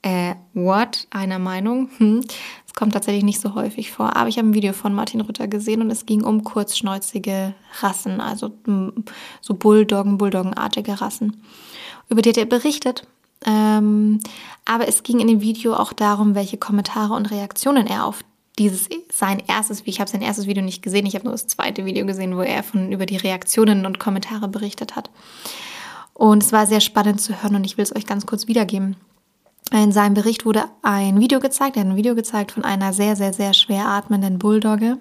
äh, 0.03 0.35
what? 0.55 1.09
Einer 1.11 1.39
Meinung? 1.39 1.89
Hm. 1.99 2.25
Kommt 2.77 2.93
tatsächlich 2.93 3.25
nicht 3.25 3.41
so 3.41 3.55
häufig 3.55 3.91
vor. 3.91 4.17
Aber 4.17 4.29
ich 4.29 4.37
habe 4.37 4.49
ein 4.49 4.55
Video 4.55 4.75
von 4.75 4.93
Martin 4.93 5.23
Rütter 5.23 5.49
gesehen 5.49 5.81
und 5.81 5.91
es 5.91 6.05
ging 6.05 6.23
um 6.23 6.45
kurzschnäuzige 6.45 7.55
Rassen, 7.81 8.21
also 8.21 8.53
so 9.41 9.55
Bulldoggen, 9.55 10.19
Bulldoggenartige 10.19 11.01
Rassen. 11.01 11.43
Über 12.11 12.21
die 12.21 12.29
hat 12.29 12.37
er 12.37 12.45
berichtet. 12.45 13.07
Ähm, 13.47 14.21
aber 14.67 14.89
es 14.89 15.03
ging 15.03 15.21
in 15.21 15.27
dem 15.27 15.41
Video 15.41 15.75
auch 15.75 15.95
darum, 15.95 16.35
welche 16.35 16.59
Kommentare 16.59 17.15
und 17.15 17.31
Reaktionen 17.31 17.87
er 17.87 18.05
auf 18.05 18.23
dieses 18.59 18.89
sein 19.11 19.43
erstes, 19.47 19.83
ich 19.87 20.01
habe 20.01 20.11
sein 20.11 20.23
erstes 20.23 20.47
Video 20.47 20.63
nicht 20.63 20.83
gesehen, 20.83 21.07
ich 21.07 21.15
habe 21.15 21.25
nur 21.25 21.33
das 21.33 21.47
zweite 21.47 21.87
Video 21.87 22.05
gesehen, 22.05 22.37
wo 22.37 22.43
er 22.43 22.63
von 22.63 22.93
über 22.93 23.07
die 23.07 23.17
Reaktionen 23.17 23.87
und 23.87 23.99
Kommentare 23.99 24.49
berichtet 24.49 24.97
hat. 24.97 25.11
Und 26.13 26.43
es 26.43 26.53
war 26.53 26.67
sehr 26.67 26.81
spannend 26.81 27.23
zu 27.23 27.43
hören 27.43 27.57
und 27.57 27.65
ich 27.65 27.79
will 27.79 27.85
es 27.85 27.97
euch 27.97 28.07
ganz 28.07 28.27
kurz 28.27 28.49
wiedergeben. 28.49 28.97
In 29.73 29.93
seinem 29.93 30.15
Bericht 30.15 30.47
wurde 30.47 30.65
ein 30.83 31.19
Video 31.21 31.41
gezeigt, 31.41 31.77
er 31.77 31.83
hat 31.83 31.91
ein 31.91 31.97
Video 31.97 32.15
gezeigt 32.15 32.53
von 32.53 32.65
einer 32.65 32.93
sehr, 32.93 33.17
sehr, 33.17 33.33
sehr 33.33 33.53
schwer 33.53 33.89
atmenden 33.89 34.39
Bulldogge. 34.39 34.99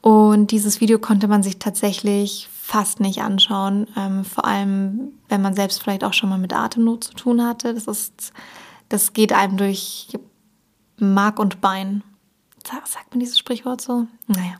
Und 0.00 0.52
dieses 0.52 0.80
Video 0.80 0.98
konnte 0.98 1.26
man 1.26 1.42
sich 1.42 1.58
tatsächlich 1.58 2.48
fast 2.62 3.00
nicht 3.00 3.22
anschauen, 3.22 3.88
ähm, 3.96 4.24
vor 4.24 4.44
allem 4.44 5.12
wenn 5.28 5.42
man 5.42 5.54
selbst 5.54 5.82
vielleicht 5.82 6.04
auch 6.04 6.12
schon 6.12 6.28
mal 6.28 6.38
mit 6.38 6.52
Atemnot 6.52 7.04
zu 7.04 7.14
tun 7.14 7.44
hatte. 7.44 7.74
Das 7.74 7.86
ist, 7.86 8.32
das 8.88 9.12
geht 9.12 9.32
einem 9.32 9.56
durch 9.56 10.16
Mark 10.98 11.38
und 11.38 11.60
Bein 11.60 12.02
sagt 12.84 13.10
man 13.10 13.20
dieses 13.20 13.38
Sprichwort 13.38 13.80
so? 13.80 14.06
Naja. 14.26 14.54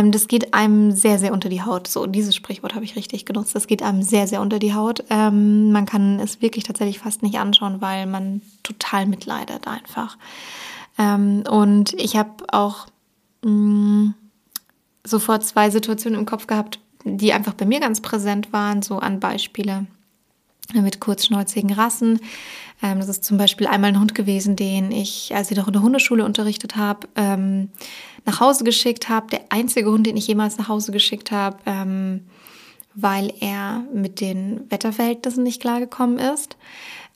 Ähm, 0.00 0.12
das 0.12 0.28
geht 0.28 0.54
einem 0.54 0.92
sehr, 0.92 1.18
sehr 1.18 1.32
unter 1.32 1.48
die 1.48 1.62
Haut. 1.62 1.86
So, 1.86 2.06
dieses 2.06 2.34
Sprichwort 2.34 2.74
habe 2.74 2.84
ich 2.84 2.96
richtig 2.96 3.26
genutzt. 3.26 3.54
Das 3.54 3.66
geht 3.66 3.82
einem 3.82 4.02
sehr, 4.02 4.26
sehr 4.26 4.40
unter 4.40 4.58
die 4.58 4.74
Haut. 4.74 5.04
Ähm, 5.10 5.72
man 5.72 5.86
kann 5.86 6.18
es 6.20 6.42
wirklich 6.42 6.64
tatsächlich 6.64 6.98
fast 6.98 7.22
nicht 7.22 7.38
anschauen, 7.38 7.80
weil 7.80 8.06
man 8.06 8.40
total 8.62 9.06
mitleidet 9.06 9.66
einfach. 9.66 10.16
Ähm, 10.98 11.44
und 11.48 11.92
ich 11.94 12.16
habe 12.16 12.30
auch 12.52 12.86
mh, 13.42 13.50
mm, 13.50 14.14
sofort 15.04 15.44
zwei 15.44 15.70
Situationen 15.70 16.18
im 16.18 16.26
Kopf 16.26 16.46
gehabt, 16.46 16.78
die 17.04 17.32
einfach 17.32 17.54
bei 17.54 17.64
mir 17.64 17.80
ganz 17.80 18.00
präsent 18.00 18.52
waren, 18.52 18.82
so 18.82 18.98
an 18.98 19.20
Beispiele 19.20 19.86
mit 20.74 21.00
kurzschnäuzigen 21.00 21.72
Rassen. 21.72 22.20
Ähm, 22.82 22.98
das 22.98 23.08
ist 23.08 23.24
zum 23.24 23.38
Beispiel 23.38 23.66
einmal 23.66 23.90
ein 23.90 24.00
Hund 24.00 24.14
gewesen, 24.14 24.56
den 24.56 24.90
ich, 24.90 25.34
als 25.34 25.50
ich 25.50 25.56
noch 25.56 25.66
in 25.66 25.72
der 25.72 25.82
Hundeschule 25.82 26.24
unterrichtet 26.24 26.76
habe, 26.76 27.08
ähm, 27.16 27.70
nach 28.24 28.40
Hause 28.40 28.64
geschickt 28.64 29.08
habe. 29.08 29.28
Der 29.28 29.40
einzige 29.50 29.90
Hund, 29.90 30.06
den 30.06 30.16
ich 30.16 30.26
jemals 30.26 30.58
nach 30.58 30.68
Hause 30.68 30.92
geschickt 30.92 31.30
habe, 31.30 31.58
ähm, 31.66 32.26
weil 32.94 33.32
er 33.40 33.84
mit 33.94 34.20
den 34.20 34.70
Wetterverhältnissen 34.70 35.44
nicht 35.44 35.60
klargekommen 35.60 36.18
ist. 36.18 36.56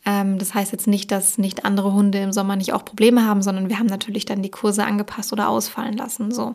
das 0.04 0.52
heißt 0.52 0.70
jetzt 0.70 0.86
nicht, 0.86 1.10
dass 1.10 1.38
nicht 1.38 1.64
andere 1.64 1.94
Hunde 1.94 2.18
im 2.18 2.30
Sommer 2.30 2.56
nicht 2.56 2.74
auch 2.74 2.84
Probleme 2.84 3.26
haben, 3.26 3.40
sondern 3.40 3.70
wir 3.70 3.78
haben 3.78 3.86
natürlich 3.86 4.26
dann 4.26 4.42
die 4.42 4.50
Kurse 4.50 4.84
angepasst 4.84 5.32
oder 5.32 5.48
ausfallen 5.48 5.96
lassen. 5.96 6.30
So. 6.30 6.54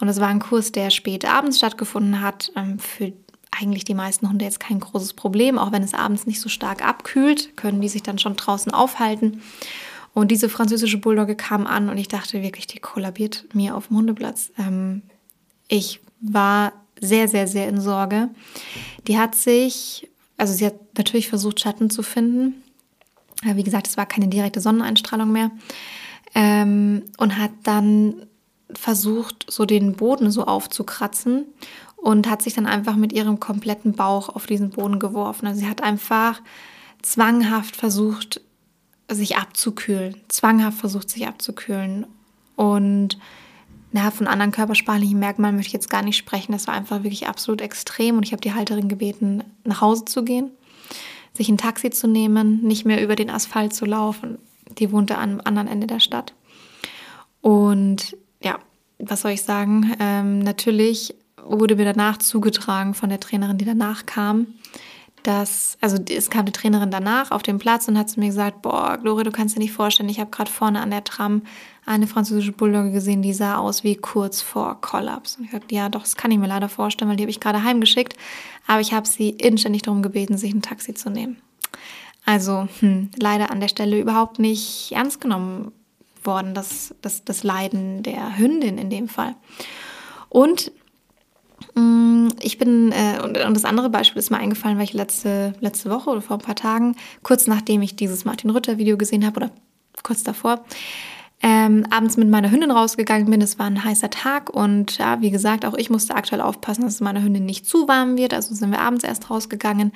Und 0.00 0.08
es 0.08 0.20
war 0.20 0.26
ein 0.26 0.40
Kurs, 0.40 0.72
der 0.72 0.90
spät 0.90 1.24
abends 1.24 1.58
stattgefunden 1.58 2.20
hat, 2.20 2.52
für 2.78 3.12
eigentlich 3.50 3.84
die 3.84 3.94
meisten 3.94 4.28
Hunde 4.28 4.44
jetzt 4.44 4.60
kein 4.60 4.80
großes 4.80 5.14
Problem. 5.14 5.58
Auch 5.58 5.72
wenn 5.72 5.82
es 5.82 5.94
abends 5.94 6.26
nicht 6.26 6.40
so 6.40 6.48
stark 6.48 6.86
abkühlt, 6.86 7.56
können 7.56 7.80
die 7.80 7.88
sich 7.88 8.02
dann 8.02 8.18
schon 8.18 8.36
draußen 8.36 8.72
aufhalten. 8.72 9.42
Und 10.12 10.30
diese 10.30 10.48
französische 10.48 10.98
Bulldogge 10.98 11.36
kam 11.36 11.66
an 11.66 11.88
und 11.88 11.98
ich 11.98 12.08
dachte 12.08 12.42
wirklich, 12.42 12.66
die 12.66 12.80
kollabiert 12.80 13.46
mir 13.52 13.76
auf 13.76 13.88
dem 13.88 13.96
Hundeplatz. 13.98 14.50
Ähm, 14.58 15.02
ich 15.68 16.00
war 16.20 16.72
sehr, 17.00 17.28
sehr, 17.28 17.46
sehr 17.46 17.68
in 17.68 17.80
Sorge. 17.80 18.28
Die 19.06 19.18
hat 19.18 19.34
sich, 19.34 20.08
also 20.36 20.52
sie 20.52 20.66
hat 20.66 20.74
natürlich 20.98 21.28
versucht, 21.28 21.60
Schatten 21.60 21.90
zu 21.90 22.02
finden. 22.02 22.62
Wie 23.42 23.62
gesagt, 23.62 23.86
es 23.86 23.96
war 23.96 24.04
keine 24.04 24.28
direkte 24.28 24.60
Sonneneinstrahlung 24.60 25.32
mehr. 25.32 25.50
Ähm, 26.34 27.04
und 27.16 27.38
hat 27.38 27.52
dann 27.62 28.26
versucht, 28.74 29.46
so 29.48 29.64
den 29.64 29.94
Boden 29.94 30.30
so 30.30 30.44
aufzukratzen 30.44 31.46
und 32.00 32.28
hat 32.28 32.42
sich 32.42 32.54
dann 32.54 32.66
einfach 32.66 32.96
mit 32.96 33.12
ihrem 33.12 33.40
kompletten 33.40 33.92
Bauch 33.92 34.28
auf 34.30 34.46
diesen 34.46 34.70
Boden 34.70 34.98
geworfen. 34.98 35.46
Also 35.46 35.60
sie 35.60 35.68
hat 35.68 35.82
einfach 35.82 36.40
zwanghaft 37.02 37.76
versucht, 37.76 38.40
sich 39.08 39.36
abzukühlen, 39.36 40.16
zwanghaft 40.28 40.78
versucht, 40.78 41.10
sich 41.10 41.26
abzukühlen. 41.26 42.06
Und 42.56 43.18
na, 43.92 44.10
von 44.10 44.26
anderen 44.26 44.52
körpersprachlichen 44.52 45.18
Merkmalen 45.18 45.56
möchte 45.56 45.68
ich 45.68 45.72
jetzt 45.74 45.90
gar 45.90 46.02
nicht 46.02 46.16
sprechen. 46.16 46.52
Das 46.52 46.66
war 46.66 46.74
einfach 46.74 47.02
wirklich 47.02 47.26
absolut 47.26 47.60
extrem. 47.60 48.16
Und 48.16 48.24
ich 48.24 48.32
habe 48.32 48.40
die 48.40 48.54
Halterin 48.54 48.88
gebeten, 48.88 49.42
nach 49.64 49.80
Hause 49.80 50.04
zu 50.04 50.24
gehen, 50.24 50.50
sich 51.34 51.48
ein 51.48 51.58
Taxi 51.58 51.90
zu 51.90 52.06
nehmen, 52.06 52.62
nicht 52.62 52.84
mehr 52.84 53.02
über 53.02 53.16
den 53.16 53.30
Asphalt 53.30 53.74
zu 53.74 53.84
laufen. 53.84 54.38
Die 54.78 54.92
wohnte 54.92 55.18
am 55.18 55.40
anderen 55.44 55.68
Ende 55.68 55.86
der 55.86 56.00
Stadt. 56.00 56.34
Und 57.40 58.16
ja, 58.42 58.58
was 58.98 59.22
soll 59.22 59.32
ich 59.32 59.42
sagen? 59.42 59.94
Ähm, 59.98 60.38
natürlich 60.38 61.14
wurde 61.44 61.76
mir 61.76 61.84
danach 61.84 62.18
zugetragen 62.18 62.94
von 62.94 63.08
der 63.08 63.20
Trainerin, 63.20 63.58
die 63.58 63.64
danach 63.64 64.06
kam, 64.06 64.46
dass, 65.22 65.76
also 65.80 65.98
es 66.08 66.30
kam 66.30 66.46
die 66.46 66.52
Trainerin 66.52 66.90
danach 66.90 67.30
auf 67.30 67.42
den 67.42 67.58
Platz 67.58 67.88
und 67.88 67.98
hat 67.98 68.08
zu 68.08 68.20
mir 68.20 68.26
gesagt, 68.26 68.62
boah, 68.62 68.98
Gloria, 68.98 69.24
du 69.24 69.30
kannst 69.30 69.56
dir 69.56 69.60
nicht 69.60 69.72
vorstellen, 69.72 70.08
ich 70.08 70.20
habe 70.20 70.30
gerade 70.30 70.50
vorne 70.50 70.80
an 70.80 70.90
der 70.90 71.04
Tram 71.04 71.42
eine 71.86 72.06
französische 72.06 72.52
Bulldogge 72.52 72.92
gesehen, 72.92 73.22
die 73.22 73.32
sah 73.32 73.56
aus 73.56 73.84
wie 73.84 73.96
kurz 73.96 74.40
vor 74.40 74.80
Kollaps. 74.80 75.36
Und 75.36 75.44
ich 75.44 75.50
sagte, 75.50 75.74
ja, 75.74 75.88
doch, 75.88 76.02
das 76.02 76.16
kann 76.16 76.30
ich 76.30 76.38
mir 76.38 76.46
leider 76.46 76.68
vorstellen, 76.68 77.10
weil 77.10 77.16
die 77.16 77.24
habe 77.24 77.30
ich 77.30 77.40
gerade 77.40 77.62
heimgeschickt, 77.62 78.16
aber 78.66 78.80
ich 78.80 78.92
habe 78.92 79.06
sie 79.06 79.30
inständig 79.30 79.82
darum 79.82 80.02
gebeten, 80.02 80.38
sich 80.38 80.54
ein 80.54 80.62
Taxi 80.62 80.94
zu 80.94 81.10
nehmen. 81.10 81.36
Also 82.24 82.68
hm, 82.80 83.10
leider 83.18 83.50
an 83.50 83.60
der 83.60 83.68
Stelle 83.68 83.98
überhaupt 83.98 84.38
nicht 84.38 84.92
ernst 84.92 85.20
genommen 85.20 85.72
worden, 86.22 86.54
das, 86.54 86.94
das, 87.02 87.24
das 87.24 87.42
Leiden 87.42 88.02
der 88.02 88.38
Hündin 88.38 88.78
in 88.78 88.90
dem 88.90 89.08
Fall. 89.08 89.34
Und 90.28 90.70
ich 92.40 92.58
bin, 92.58 92.92
äh, 92.92 93.20
und, 93.22 93.34
das 93.36 93.64
andere 93.64 93.90
Beispiel 93.90 94.18
ist 94.18 94.30
mir 94.30 94.38
eingefallen, 94.38 94.78
weil 94.78 94.84
ich 94.84 94.92
letzte, 94.92 95.52
letzte 95.60 95.90
Woche 95.90 96.10
oder 96.10 96.22
vor 96.22 96.36
ein 96.36 96.42
paar 96.42 96.54
Tagen, 96.54 96.96
kurz 97.22 97.46
nachdem 97.46 97.82
ich 97.82 97.96
dieses 97.96 98.24
Martin 98.24 98.50
Rütter-Video 98.50 98.96
gesehen 98.96 99.24
habe 99.24 99.36
oder 99.36 99.50
kurz 100.02 100.22
davor, 100.22 100.64
ähm, 101.42 101.86
abends 101.90 102.16
mit 102.16 102.28
meiner 102.28 102.50
Hündin 102.50 102.70
rausgegangen 102.70 103.30
bin. 103.30 103.40
Es 103.40 103.58
war 103.58 103.66
ein 103.66 103.82
heißer 103.82 104.10
Tag 104.10 104.50
und 104.50 104.98
ja, 104.98 105.20
wie 105.22 105.30
gesagt, 105.30 105.64
auch 105.64 105.74
ich 105.74 105.88
musste 105.88 106.14
aktuell 106.14 106.42
aufpassen, 106.42 106.82
dass 106.82 106.94
es 106.94 107.00
meiner 107.00 107.22
Hündin 107.22 107.46
nicht 107.46 107.66
zu 107.66 107.88
warm 107.88 108.16
wird. 108.18 108.34
Also 108.34 108.54
sind 108.54 108.70
wir 108.70 108.80
abends 108.80 109.04
erst 109.04 109.30
rausgegangen. 109.30 109.92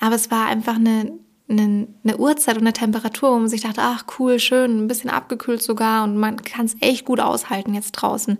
Aber 0.00 0.16
es 0.16 0.30
war 0.32 0.46
einfach 0.46 0.74
eine, 0.74 1.12
eine, 1.48 1.86
eine 2.02 2.16
Uhrzeit 2.16 2.56
und 2.56 2.62
eine 2.62 2.72
Temperatur, 2.72 3.30
wo 3.30 3.38
man 3.38 3.48
sich 3.48 3.60
dachte, 3.60 3.80
ach 3.82 4.06
cool, 4.18 4.40
schön, 4.40 4.84
ein 4.84 4.88
bisschen 4.88 5.10
abgekühlt 5.10 5.62
sogar 5.62 6.02
und 6.02 6.16
man 6.16 6.36
kann 6.42 6.66
es 6.66 6.76
echt 6.80 7.04
gut 7.04 7.20
aushalten 7.20 7.74
jetzt 7.74 7.92
draußen. 7.92 8.36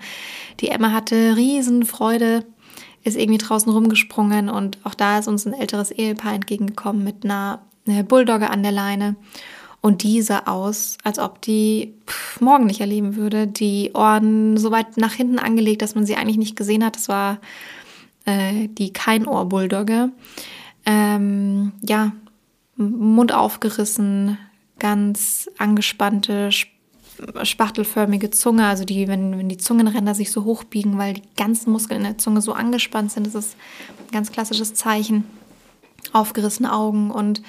Die 0.58 0.68
Emma 0.68 0.90
hatte 0.90 1.36
riesen 1.36 1.84
Freude 1.84 2.44
ist 3.08 3.16
irgendwie 3.16 3.38
draußen 3.38 3.72
rumgesprungen 3.72 4.48
und 4.48 4.78
auch 4.84 4.94
da 4.94 5.18
ist 5.18 5.28
uns 5.28 5.46
ein 5.46 5.54
älteres 5.54 5.90
Ehepaar 5.90 6.34
entgegengekommen 6.34 7.02
mit 7.02 7.24
einer, 7.24 7.60
einer 7.86 8.02
Bulldogge 8.02 8.50
an 8.50 8.62
der 8.62 8.72
Leine. 8.72 9.16
Und 9.80 10.02
die 10.02 10.22
sah 10.22 10.40
aus, 10.46 10.98
als 11.04 11.18
ob 11.18 11.40
die 11.40 11.94
pff, 12.06 12.40
morgen 12.40 12.66
nicht 12.66 12.80
erleben 12.80 13.14
würde. 13.16 13.46
Die 13.46 13.92
Ohren 13.94 14.56
so 14.56 14.70
weit 14.70 14.96
nach 14.96 15.12
hinten 15.12 15.38
angelegt, 15.38 15.82
dass 15.82 15.94
man 15.94 16.04
sie 16.04 16.16
eigentlich 16.16 16.36
nicht 16.36 16.56
gesehen 16.56 16.84
hat. 16.84 16.96
Das 16.96 17.08
war 17.08 17.38
äh, 18.24 18.68
die 18.68 18.92
Keinohr-Bulldogge. 18.92 20.10
Ähm, 20.84 21.72
ja, 21.86 22.12
Mund 22.76 23.32
aufgerissen, 23.32 24.38
ganz 24.78 25.48
angespannte, 25.58 26.50
spachtelförmige 27.42 28.30
Zunge, 28.30 28.66
also 28.66 28.84
die, 28.84 29.08
wenn, 29.08 29.38
wenn 29.38 29.48
die 29.48 29.56
Zungenränder 29.56 30.14
sich 30.14 30.30
so 30.30 30.44
hochbiegen, 30.44 30.98
weil 30.98 31.14
die 31.14 31.22
ganzen 31.36 31.70
Muskeln 31.72 32.00
in 32.00 32.06
der 32.06 32.18
Zunge 32.18 32.40
so 32.40 32.52
angespannt 32.52 33.12
sind, 33.12 33.26
das 33.26 33.34
ist 33.34 33.56
ein 33.98 34.12
ganz 34.12 34.32
klassisches 34.32 34.74
Zeichen. 34.74 35.24
Aufgerissene 36.12 36.72
Augen 36.72 37.10
und 37.10 37.42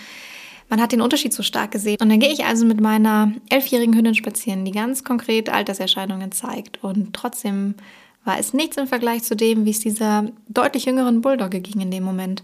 man 0.69 0.81
hat 0.81 0.91
den 0.91 1.01
Unterschied 1.01 1.33
so 1.33 1.43
stark 1.43 1.71
gesehen. 1.71 1.97
Und 1.99 2.09
dann 2.09 2.19
gehe 2.19 2.31
ich 2.31 2.45
also 2.45 2.65
mit 2.65 2.79
meiner 2.79 3.33
elfjährigen 3.49 3.95
Hündin 3.95 4.15
spazieren, 4.15 4.65
die 4.65 4.71
ganz 4.71 5.03
konkret 5.03 5.49
Alterserscheinungen 5.49 6.31
zeigt. 6.31 6.83
Und 6.83 7.13
trotzdem 7.13 7.75
war 8.23 8.37
es 8.37 8.53
nichts 8.53 8.77
im 8.77 8.87
Vergleich 8.87 9.23
zu 9.23 9.35
dem, 9.35 9.65
wie 9.65 9.71
es 9.71 9.79
dieser 9.79 10.25
deutlich 10.47 10.85
jüngeren 10.85 11.21
Bulldogge 11.21 11.59
ging 11.61 11.81
in 11.81 11.89
dem 11.89 12.03
Moment, 12.03 12.43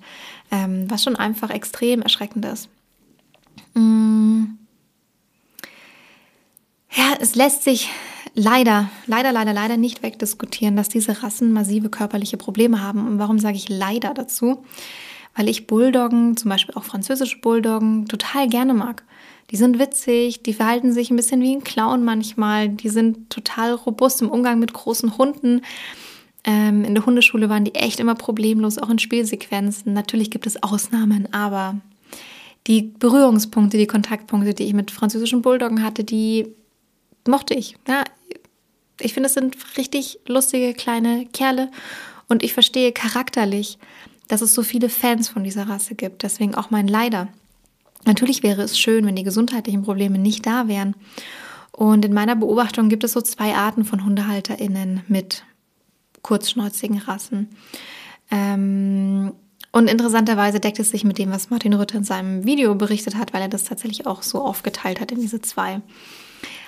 ähm, 0.52 0.90
was 0.90 1.04
schon 1.04 1.16
einfach 1.16 1.52
extrem 1.52 2.02
erschreckend 2.02 2.46
ist. 2.46 2.70
Mm. 3.76 4.44
Ja, 6.96 7.14
es 7.20 7.36
lässt 7.36 7.64
sich 7.64 7.90
leider, 8.36 8.90
leider, 9.06 9.34
leider, 9.34 9.52
leider 9.52 9.76
nicht 9.76 10.02
wegdiskutieren, 10.02 10.78
dass 10.78 10.88
diese 10.88 11.22
Rassen 11.24 11.52
massive 11.52 11.90
körperliche 11.90 12.38
Probleme 12.38 12.82
haben. 12.82 13.06
Und 13.06 13.20
warum 13.20 13.38
sage 13.38 13.58
ich 13.58 13.68
leider 13.68 14.14
dazu? 14.14 14.64
Weil 15.36 15.50
ich 15.50 15.68
Bulldoggen, 15.68 16.38
zum 16.38 16.50
Beispiel 16.50 16.76
auch 16.76 16.86
französische 16.86 17.40
Bulldoggen, 17.40 18.08
total 18.08 18.48
gerne 18.48 18.74
mag. 18.74 19.04
Die 19.52 19.58
sind 19.58 19.78
witzig, 19.78 20.42
die 20.44 20.54
verhalten 20.54 20.94
sich 20.94 21.12
ein 21.12 21.18
bisschen 21.18 21.42
wie 21.42 21.54
ein 21.54 21.66
Clown 21.66 22.06
manchmal, 22.06 22.70
die 22.70 22.90
sind 22.90 23.30
total 23.30 23.74
robust 23.74 24.22
im 24.22 24.30
Umgang 24.30 24.60
mit 24.60 24.74
großen 24.74 25.18
Hunden. 25.18 25.62
Ähm, 26.46 26.86
in 26.86 26.96
der 26.96 27.06
Hundeschule 27.06 27.50
waren 27.50 27.66
die 27.66 27.76
echt 27.76 28.00
immer 28.00 28.16
problemlos, 28.16 28.78
auch 28.78 28.90
in 28.90 29.00
Spielsequenzen. 29.00 29.92
Natürlich 29.94 30.32
gibt 30.32 30.48
es 30.48 30.64
Ausnahmen, 30.64 31.28
aber 31.34 31.76
die 32.68 32.84
Berührungspunkte, 32.84 33.78
die 33.78 33.86
Kontaktpunkte, 33.86 34.54
die 34.54 34.64
ich 34.64 34.74
mit 34.74 34.92
französischen 34.92 35.42
Bulldoggen 35.42 35.84
hatte, 35.84 36.06
die 36.06 36.56
mochte 37.28 37.54
ich. 37.54 37.76
Ja, 37.88 38.04
ich 39.00 39.14
finde, 39.14 39.28
es 39.28 39.34
sind 39.34 39.56
richtig 39.78 40.20
lustige 40.28 40.74
kleine 40.74 41.26
Kerle 41.28 41.70
und 42.28 42.44
ich 42.44 42.54
verstehe 42.54 42.92
charakterlich, 42.92 43.78
dass 44.28 44.42
es 44.42 44.54
so 44.54 44.64
viele 44.64 44.90
Fans 44.90 45.30
von 45.30 45.44
dieser 45.44 45.70
Rasse 45.70 45.96
gibt. 45.96 46.24
Deswegen 46.24 46.56
auch 46.56 46.72
mein 46.72 46.88
Leider. 46.88 47.28
Natürlich 48.06 48.44
wäre 48.44 48.62
es 48.62 48.80
schön, 48.80 49.06
wenn 49.06 49.16
die 49.16 49.24
gesundheitlichen 49.24 49.84
Probleme 49.84 50.18
nicht 50.18 50.46
da 50.46 50.68
wären. 50.68 50.96
Und 51.72 52.06
in 52.06 52.14
meiner 52.14 52.36
Beobachtung 52.36 52.88
gibt 52.88 53.04
es 53.04 53.12
so 53.12 53.22
zwei 53.22 53.54
Arten 53.54 53.84
von 53.84 54.06
HundehalterInnen 54.06 55.02
mit 55.08 55.44
kurzschnäuzigen 56.22 57.00
Rassen. 57.00 57.50
Ähm, 58.32 59.34
und 59.72 59.90
interessanterweise 59.90 60.62
deckt 60.62 60.80
es 60.80 60.92
sich 60.92 61.04
mit 61.04 61.18
dem, 61.18 61.32
was 61.32 61.50
Martin 61.50 61.74
Rütter 61.74 61.98
in 61.98 62.06
seinem 62.06 62.46
Video 62.46 62.74
berichtet 62.76 63.16
hat, 63.16 63.34
weil 63.34 63.42
er 63.42 63.50
das 63.50 63.66
tatsächlich 63.66 64.08
auch 64.08 64.24
so 64.24 64.42
aufgeteilt 64.42 65.02
hat 65.02 65.12
in 65.12 65.20
diese 65.20 65.42
zwei 65.42 65.82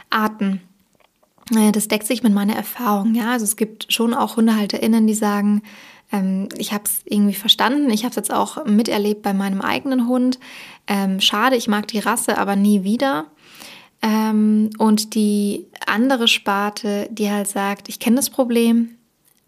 Arten. 0.09 0.61
Äh, 1.55 1.71
das 1.71 1.87
deckt 1.87 2.07
sich 2.07 2.23
mit 2.23 2.33
meiner 2.33 2.55
Erfahrung. 2.55 3.15
Ja, 3.15 3.31
also 3.31 3.45
es 3.45 3.55
gibt 3.55 3.91
schon 3.91 4.13
auch 4.13 4.37
HundehalterInnen, 4.37 5.07
die 5.07 5.13
sagen, 5.13 5.61
ähm, 6.11 6.49
ich 6.57 6.73
habe 6.73 6.83
es 6.85 7.01
irgendwie 7.05 7.35
verstanden. 7.35 7.89
Ich 7.89 8.03
habe 8.03 8.11
es 8.11 8.15
jetzt 8.15 8.33
auch 8.33 8.65
miterlebt 8.65 9.21
bei 9.21 9.33
meinem 9.33 9.61
eigenen 9.61 10.07
Hund. 10.07 10.39
Ähm, 10.87 11.19
schade, 11.19 11.55
ich 11.55 11.67
mag 11.67 11.87
die 11.87 11.99
Rasse, 11.99 12.37
aber 12.37 12.55
nie 12.55 12.83
wieder. 12.83 13.25
Ähm, 14.01 14.69
und 14.77 15.15
die 15.15 15.65
andere 15.85 16.27
Sparte, 16.27 17.07
die 17.11 17.31
halt 17.31 17.47
sagt, 17.47 17.89
ich 17.89 17.99
kenne 17.99 18.17
das 18.17 18.29
Problem, 18.29 18.89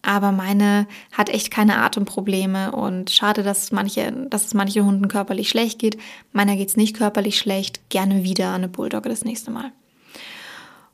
aber 0.01 0.31
meine 0.31 0.87
hat 1.11 1.29
echt 1.29 1.51
keine 1.51 1.77
Atemprobleme 1.77 2.71
und 2.71 3.11
schade, 3.11 3.43
dass, 3.43 3.71
manche, 3.71 4.11
dass 4.29 4.45
es 4.45 4.53
manche 4.53 4.83
Hunden 4.83 5.07
körperlich 5.07 5.49
schlecht 5.49 5.77
geht. 5.77 5.97
Meiner 6.31 6.55
geht 6.55 6.69
es 6.69 6.77
nicht 6.77 6.95
körperlich 6.95 7.37
schlecht. 7.37 7.89
Gerne 7.89 8.23
wieder 8.23 8.53
eine 8.53 8.69
Bulldogge 8.69 9.09
das 9.09 9.23
nächste 9.25 9.51
Mal. 9.51 9.71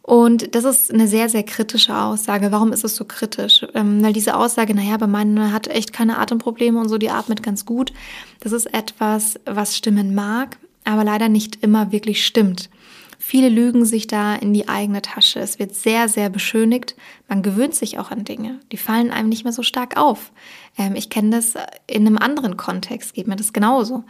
Und 0.06 0.54
das 0.54 0.66
ist 0.66 0.94
eine 0.94 1.08
sehr, 1.08 1.30
sehr 1.30 1.42
kritische 1.42 1.98
Aussage. 1.98 2.52
Warum 2.52 2.72
ist 2.72 2.84
es 2.84 2.96
so 2.96 3.06
kritisch? 3.06 3.66
Ähm, 3.74 4.04
weil 4.04 4.14
diese 4.14 4.38
Aussage, 4.38 4.76
naja, 4.76 4.98
bei 4.98 5.08
meinen 5.08 5.52
hat 5.52 5.68
echt 5.68 5.94
keine 5.94 6.20
Atemprobleme 6.20 6.80
und 6.80 6.90
so, 6.90 7.00
die 7.00 7.10
atmet 7.10 7.42
ganz 7.42 7.66
gut. 7.66 7.92
Das 8.40 8.52
ist 8.52 8.72
etwas, 8.72 9.40
was 9.46 9.76
stimmen 9.76 10.14
mag, 10.14 10.58
aber 10.84 11.04
leider 11.04 11.28
nicht 11.28 11.64
immer 11.64 11.92
wirklich 11.92 12.24
stimmt. 12.24 12.70
Viele 13.18 13.50
lügen 13.50 13.84
sich 13.84 14.06
da 14.06 14.36
in 14.36 14.54
die 14.54 14.68
eigene 14.70 15.02
Tasche. 15.02 15.40
Es 15.40 15.58
wird 15.58 15.74
sehr, 15.74 16.08
sehr 16.08 16.30
beschönigt. 16.30 16.96
Man 17.28 17.42
gewöhnt 17.42 17.74
sich 17.74 17.98
auch 17.98 18.12
an 18.12 18.26
Dinge. 18.26 18.60
Die 18.72 18.78
fallen 18.78 19.10
einem 19.10 19.30
nicht 19.30 19.44
mehr 19.44 19.54
so 19.54 19.64
stark 19.64 19.98
auf. 19.98 20.32
Ähm, 20.78 20.94
ich 20.96 21.10
kenne 21.10 21.32
das 21.32 21.56
in 21.88 22.06
einem 22.06 22.20
anderen 22.20 22.58
Kontext, 22.58 23.16
geht 23.16 23.26
mir 23.26 23.38
das 23.38 23.54
genauso. 23.54 24.04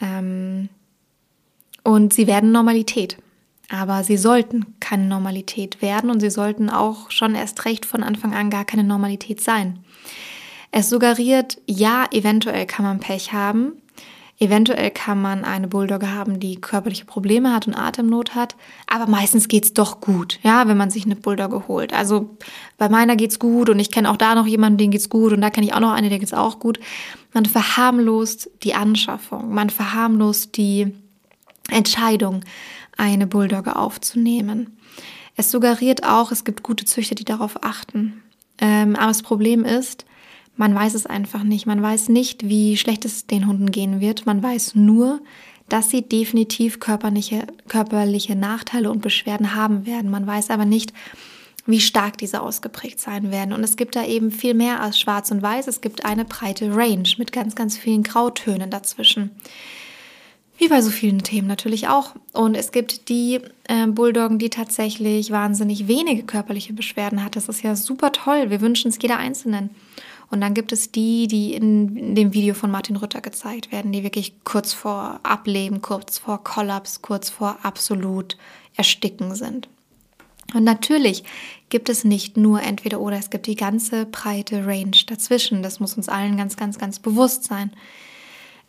Ähm, 0.00 0.70
und 1.82 2.14
sie 2.14 2.26
werden 2.26 2.52
Normalität. 2.52 3.18
Aber 3.68 4.02
sie 4.02 4.16
sollten 4.16 4.75
keine 4.86 5.06
Normalität 5.06 5.82
werden 5.82 6.10
und 6.10 6.20
sie 6.20 6.30
sollten 6.30 6.70
auch 6.70 7.10
schon 7.10 7.34
erst 7.34 7.64
recht 7.64 7.84
von 7.84 8.04
Anfang 8.04 8.34
an 8.34 8.50
gar 8.50 8.64
keine 8.64 8.84
Normalität 8.84 9.40
sein. 9.40 9.80
Es 10.70 10.90
suggeriert, 10.90 11.58
ja, 11.66 12.06
eventuell 12.12 12.66
kann 12.66 12.84
man 12.84 13.00
Pech 13.00 13.32
haben, 13.32 13.72
eventuell 14.38 14.92
kann 14.92 15.20
man 15.20 15.44
eine 15.44 15.66
Bulldogge 15.66 16.12
haben, 16.12 16.38
die 16.38 16.60
körperliche 16.60 17.04
Probleme 17.04 17.52
hat 17.52 17.66
und 17.66 17.74
Atemnot 17.74 18.36
hat, 18.36 18.54
aber 18.86 19.08
meistens 19.08 19.48
geht's 19.48 19.72
doch 19.72 20.00
gut, 20.00 20.38
ja, 20.44 20.68
wenn 20.68 20.76
man 20.76 20.90
sich 20.90 21.04
eine 21.04 21.16
Bulldogge 21.16 21.66
holt. 21.66 21.92
Also 21.92 22.36
bei 22.78 22.88
meiner 22.88 23.16
geht's 23.16 23.40
gut 23.40 23.68
und 23.68 23.80
ich 23.80 23.90
kenne 23.90 24.08
auch 24.08 24.16
da 24.16 24.36
noch 24.36 24.46
jemanden, 24.46 24.78
den 24.78 24.92
geht's 24.92 25.08
gut 25.08 25.32
und 25.32 25.40
da 25.40 25.50
kenne 25.50 25.66
ich 25.66 25.74
auch 25.74 25.80
noch 25.80 25.94
eine, 25.94 26.10
der 26.10 26.20
geht's 26.20 26.32
auch 26.32 26.60
gut. 26.60 26.78
Man 27.32 27.46
verharmlost 27.46 28.50
die 28.62 28.74
Anschaffung, 28.74 29.52
man 29.52 29.70
verharmlost 29.70 30.56
die 30.56 30.94
Entscheidung, 31.70 32.44
eine 32.96 33.26
Bulldogge 33.26 33.76
aufzunehmen. 33.76 34.76
Es 35.36 35.50
suggeriert 35.50 36.04
auch, 36.04 36.32
es 36.32 36.44
gibt 36.44 36.62
gute 36.62 36.84
Züchter, 36.84 37.14
die 37.14 37.24
darauf 37.24 37.62
achten. 37.62 38.22
Ähm, 38.58 38.96
aber 38.96 39.08
das 39.08 39.22
Problem 39.22 39.64
ist, 39.64 40.06
man 40.56 40.74
weiß 40.74 40.94
es 40.94 41.06
einfach 41.06 41.42
nicht. 41.42 41.66
Man 41.66 41.82
weiß 41.82 42.08
nicht, 42.08 42.48
wie 42.48 42.76
schlecht 42.76 43.04
es 43.04 43.26
den 43.26 43.46
Hunden 43.46 43.70
gehen 43.70 44.00
wird. 44.00 44.24
Man 44.24 44.42
weiß 44.42 44.74
nur, 44.74 45.20
dass 45.68 45.90
sie 45.90 46.02
definitiv 46.02 46.80
körperliche, 46.80 47.46
körperliche 47.68 48.36
Nachteile 48.36 48.90
und 48.90 49.02
Beschwerden 49.02 49.54
haben 49.54 49.84
werden. 49.84 50.10
Man 50.10 50.26
weiß 50.26 50.50
aber 50.50 50.64
nicht, 50.64 50.94
wie 51.66 51.80
stark 51.80 52.16
diese 52.18 52.40
ausgeprägt 52.40 53.00
sein 53.00 53.30
werden. 53.30 53.52
Und 53.52 53.62
es 53.64 53.76
gibt 53.76 53.96
da 53.96 54.04
eben 54.04 54.30
viel 54.30 54.54
mehr 54.54 54.80
als 54.80 54.98
schwarz 54.98 55.30
und 55.30 55.42
weiß. 55.42 55.66
Es 55.66 55.80
gibt 55.80 56.04
eine 56.06 56.24
breite 56.24 56.74
Range 56.74 57.08
mit 57.18 57.32
ganz, 57.32 57.54
ganz 57.54 57.76
vielen 57.76 58.04
Grautönen 58.04 58.70
dazwischen. 58.70 59.32
Wie 60.58 60.68
bei 60.68 60.80
so 60.80 60.90
vielen 60.90 61.22
Themen 61.22 61.46
natürlich 61.46 61.88
auch. 61.88 62.14
Und 62.32 62.54
es 62.54 62.72
gibt 62.72 63.08
die 63.08 63.40
äh, 63.68 63.86
Bulldoggen, 63.86 64.38
die 64.38 64.48
tatsächlich 64.48 65.30
wahnsinnig 65.30 65.86
wenige 65.86 66.22
körperliche 66.22 66.72
Beschwerden 66.72 67.22
hat. 67.22 67.36
Das 67.36 67.48
ist 67.48 67.62
ja 67.62 67.76
super 67.76 68.12
toll. 68.12 68.48
Wir 68.48 68.62
wünschen 68.62 68.88
es 68.88 68.98
jeder 69.00 69.18
Einzelnen. 69.18 69.70
Und 70.30 70.40
dann 70.40 70.54
gibt 70.54 70.72
es 70.72 70.90
die, 70.90 71.28
die 71.28 71.54
in, 71.54 72.14
dem 72.14 72.32
Video 72.32 72.54
von 72.54 72.70
Martin 72.70 72.96
Rütter 72.96 73.20
gezeigt 73.20 73.70
werden, 73.70 73.92
die 73.92 74.02
wirklich 74.02 74.44
kurz 74.44 74.72
vor 74.72 75.20
Ableben, 75.22 75.82
kurz 75.82 76.18
vor 76.18 76.42
Kollaps, 76.42 77.02
kurz 77.02 77.30
vor 77.30 77.58
absolut 77.62 78.36
Ersticken 78.76 79.34
sind. 79.34 79.68
Und 80.54 80.64
natürlich 80.64 81.24
gibt 81.68 81.88
es 81.88 82.04
nicht 82.04 82.36
nur 82.36 82.62
entweder 82.62 83.00
oder, 83.00 83.18
es 83.18 83.30
gibt 83.30 83.46
die 83.46 83.56
ganze 83.56 84.06
breite 84.06 84.66
Range 84.66 84.96
dazwischen. 85.06 85.62
Das 85.62 85.80
muss 85.80 85.96
uns 85.96 86.08
allen 86.08 86.36
ganz, 86.36 86.56
ganz, 86.56 86.78
ganz 86.78 86.98
bewusst 86.98 87.44
sein. 87.44 87.72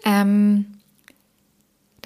Ähm, 0.04 0.77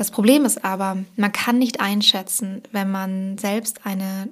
das 0.01 0.09
Problem 0.09 0.45
ist 0.45 0.65
aber, 0.65 0.97
man 1.15 1.31
kann 1.31 1.59
nicht 1.59 1.79
einschätzen, 1.79 2.63
wenn 2.71 2.89
man 2.89 3.37
selbst 3.37 3.85
eine 3.85 4.29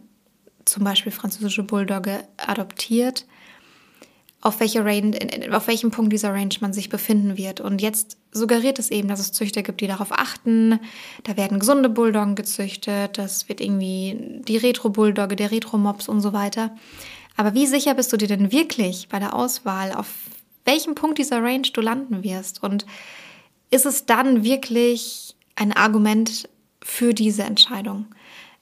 zum 0.66 0.84
Beispiel 0.84 1.12
französische 1.12 1.62
Bulldogge 1.62 2.24
adoptiert, 2.38 3.28
auf, 4.42 4.60
welche 4.62 4.84
Range, 4.84 5.16
auf 5.52 5.68
welchem 5.68 5.92
Punkt 5.92 6.12
dieser 6.12 6.34
Range 6.34 6.56
man 6.62 6.74
sich 6.74 6.90
befinden 6.90 7.38
wird. 7.38 7.62
Und 7.62 7.84
jetzt 7.84 8.18
suggeriert 8.32 8.80
es 8.80 8.90
eben, 8.90 9.10
dass 9.10 9.20
es 9.20 9.32
Züchter 9.32 9.62
gibt, 9.62 9.82
die 9.82 9.86
darauf 9.86 10.12
achten. 10.12 10.80
Da 11.22 11.38
werden 11.38 11.60
gesunde 11.60 11.90
Bulldoggen 11.90 12.34
gezüchtet, 12.34 13.20
das 13.20 13.48
wird 13.48 13.62
irgendwie 13.62 14.42
die 14.48 14.58
Retro-Bulldogge, 14.58 15.36
der 15.36 15.52
Retro-Mops 15.52 16.10
und 16.10 16.22
so 16.22 16.34
weiter. 16.34 16.76
Aber 17.38 17.54
wie 17.54 17.68
sicher 17.68 17.94
bist 17.94 18.12
du 18.12 18.18
dir 18.18 18.28
denn 18.28 18.52
wirklich 18.52 19.08
bei 19.08 19.20
der 19.20 19.36
Auswahl, 19.36 19.94
auf 19.94 20.08
welchem 20.66 20.96
Punkt 20.96 21.20
dieser 21.20 21.44
Range 21.44 21.70
du 21.72 21.82
landen 21.82 22.24
wirst? 22.24 22.64
Und 22.64 22.88
ist 23.70 23.86
es 23.86 24.08
dann 24.08 24.44
wirklich 24.44 25.36
ein 25.60 25.74
Argument 25.74 26.50
für 26.82 27.14
diese 27.14 27.44
Entscheidung. 27.44 28.06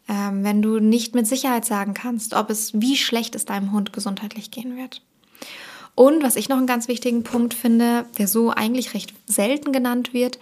Ähm, 0.09 0.43
wenn 0.43 0.61
du 0.61 0.79
nicht 0.79 1.15
mit 1.15 1.27
Sicherheit 1.27 1.65
sagen 1.65 1.93
kannst, 1.93 2.33
ob 2.33 2.49
es, 2.49 2.79
wie 2.79 2.95
schlecht 2.95 3.35
es 3.35 3.45
deinem 3.45 3.71
Hund 3.71 3.93
gesundheitlich 3.93 4.51
gehen 4.51 4.77
wird. 4.77 5.01
Und 5.95 6.23
was 6.23 6.35
ich 6.35 6.49
noch 6.49 6.57
einen 6.57 6.67
ganz 6.67 6.87
wichtigen 6.87 7.23
Punkt 7.23 7.53
finde, 7.53 8.05
der 8.17 8.27
so 8.27 8.51
eigentlich 8.51 8.93
recht 8.93 9.13
selten 9.25 9.71
genannt 9.71 10.13
wird, 10.13 10.39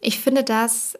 ich 0.00 0.20
finde, 0.20 0.44
dass 0.44 0.96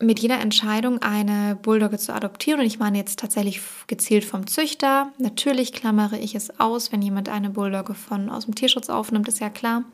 mit 0.00 0.20
jeder 0.20 0.38
Entscheidung 0.40 1.02
eine 1.02 1.56
Bulldogge 1.56 1.98
zu 1.98 2.14
adoptieren, 2.14 2.60
und 2.60 2.66
ich 2.66 2.78
meine 2.78 2.98
jetzt 2.98 3.18
tatsächlich 3.18 3.60
gezielt 3.88 4.24
vom 4.24 4.46
Züchter, 4.46 5.10
natürlich 5.18 5.72
klammere 5.72 6.18
ich 6.18 6.34
es 6.34 6.60
aus, 6.60 6.92
wenn 6.92 7.02
jemand 7.02 7.28
eine 7.28 7.50
Bulldogge 7.50 7.94
von 7.94 8.30
aus 8.30 8.44
dem 8.44 8.54
Tierschutz 8.54 8.90
aufnimmt, 8.90 9.26
ist 9.26 9.40
ja 9.40 9.50
klar. 9.50 9.84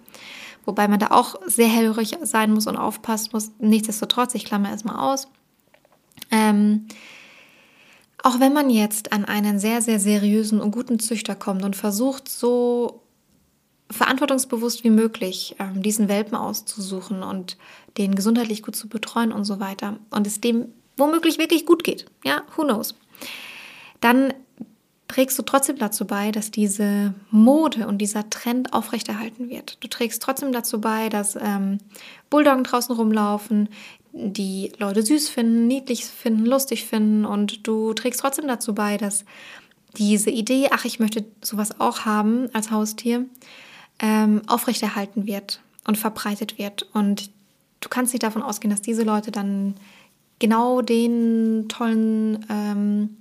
Wobei 0.66 0.88
man 0.88 0.98
da 0.98 1.08
auch 1.10 1.36
sehr 1.46 1.68
hellhörig 1.68 2.16
sein 2.22 2.52
muss 2.52 2.66
und 2.66 2.76
aufpassen 2.76 3.30
muss. 3.32 3.52
Nichtsdestotrotz, 3.58 4.34
ich 4.34 4.44
klammer 4.44 4.70
erstmal 4.70 4.96
aus. 4.96 5.28
Ähm, 6.30 6.86
auch 8.22 8.40
wenn 8.40 8.54
man 8.54 8.70
jetzt 8.70 9.12
an 9.12 9.26
einen 9.26 9.58
sehr, 9.58 9.82
sehr 9.82 10.00
seriösen 10.00 10.60
und 10.60 10.70
guten 10.70 10.98
Züchter 10.98 11.34
kommt 11.34 11.62
und 11.62 11.76
versucht, 11.76 12.28
so 12.28 13.02
verantwortungsbewusst 13.90 14.82
wie 14.82 14.90
möglich 14.90 15.56
ähm, 15.58 15.82
diesen 15.82 16.08
Welpen 16.08 16.34
auszusuchen 16.34 17.22
und 17.22 17.58
den 17.98 18.14
gesundheitlich 18.14 18.62
gut 18.62 18.76
zu 18.76 18.88
betreuen 18.88 19.30
und 19.32 19.44
so 19.44 19.60
weiter 19.60 19.98
und 20.10 20.26
es 20.26 20.40
dem 20.40 20.68
womöglich 20.96 21.38
wirklich 21.38 21.66
gut 21.66 21.84
geht, 21.84 22.06
ja, 22.24 22.42
who 22.56 22.62
knows, 22.62 22.94
dann 24.00 24.32
trägst 25.14 25.38
du 25.38 25.44
trotzdem 25.44 25.78
dazu 25.78 26.06
bei, 26.06 26.32
dass 26.32 26.50
diese 26.50 27.14
Mode 27.30 27.86
und 27.86 27.98
dieser 27.98 28.28
Trend 28.30 28.72
aufrechterhalten 28.72 29.48
wird. 29.48 29.76
Du 29.80 29.86
trägst 29.86 30.20
trotzdem 30.20 30.50
dazu 30.50 30.80
bei, 30.80 31.08
dass 31.08 31.36
ähm, 31.36 31.78
Bulldoggen 32.30 32.64
draußen 32.64 32.92
rumlaufen, 32.96 33.68
die 34.12 34.72
Leute 34.78 35.04
süß 35.04 35.28
finden, 35.28 35.68
niedlich 35.68 36.04
finden, 36.04 36.44
lustig 36.44 36.86
finden 36.86 37.26
und 37.26 37.64
du 37.64 37.92
trägst 37.92 38.20
trotzdem 38.20 38.48
dazu 38.48 38.74
bei, 38.74 38.96
dass 38.96 39.24
diese 39.96 40.30
Idee, 40.30 40.70
ach, 40.72 40.84
ich 40.84 40.98
möchte 40.98 41.24
sowas 41.42 41.78
auch 41.80 42.00
haben 42.00 42.48
als 42.52 42.72
Haustier, 42.72 43.24
ähm, 44.00 44.42
aufrechterhalten 44.48 45.26
wird 45.26 45.60
und 45.86 45.96
verbreitet 45.96 46.58
wird. 46.58 46.88
Und 46.92 47.30
du 47.78 47.88
kannst 47.88 48.12
nicht 48.12 48.24
davon 48.24 48.42
ausgehen, 48.42 48.72
dass 48.72 48.82
diese 48.82 49.04
Leute 49.04 49.30
dann 49.30 49.76
genau 50.40 50.82
den 50.82 51.66
tollen 51.68 52.44
ähm, 52.50 53.16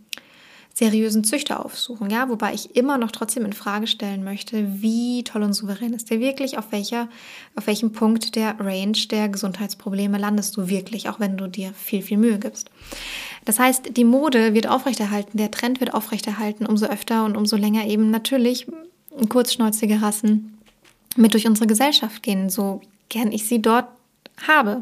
seriösen 0.74 1.24
Züchter 1.24 1.64
aufsuchen, 1.64 2.10
ja, 2.10 2.30
wobei 2.30 2.54
ich 2.54 2.76
immer 2.76 2.98
noch 2.98 3.12
trotzdem 3.12 3.46
in 3.46 3.54
Frage 3.54 3.86
stellen 3.86 4.24
möchte, 4.24 4.82
wie 4.82 5.24
toll 5.24 5.44
und 5.44 5.54
souverän 5.54 5.94
ist 5.94 6.10
der 6.10 6.20
wirklich, 6.20 6.58
auf 6.58 6.72
welcher, 6.72 7.10
auf 7.56 7.68
welchem 7.68 7.92
Punkt 7.92 8.36
der 8.36 8.60
Range 8.60 8.98
der 9.12 9.30
Gesundheitsprobleme 9.30 10.18
landest 10.18 10.58
du 10.58 10.68
wirklich, 10.70 11.10
auch 11.10 11.20
wenn 11.20 11.38
du 11.38 11.48
dir 11.48 11.74
viel, 11.74 12.02
viel 12.02 12.18
Mühe 12.18 12.40
gibst. 12.40 12.72
Das 13.46 13.60
heißt, 13.60 13.96
die 13.96 14.04
Mode 14.04 14.56
wird 14.56 14.68
aufrechterhalten, 14.68 15.38
der 15.38 15.52
Trend 15.52 15.80
wird 15.80 15.94
aufrechterhalten, 15.94 16.66
umso 16.66 16.88
öfter 16.88 17.24
und 17.24 17.38
umso 17.38 17.56
länger 17.56 17.86
eben 17.86 18.10
natürlich 18.10 18.66
kurzschnäuzige 19.30 20.02
Rassen 20.02 20.58
mit 21.16 21.34
durch 21.34 21.46
unsere 21.46 21.68
Gesellschaft 21.68 22.24
gehen, 22.24 22.50
so 22.50 22.82
gern 23.10 23.32
ich 23.32 23.46
sie 23.48 23.62
dort 23.62 23.86
habe. 24.48 24.82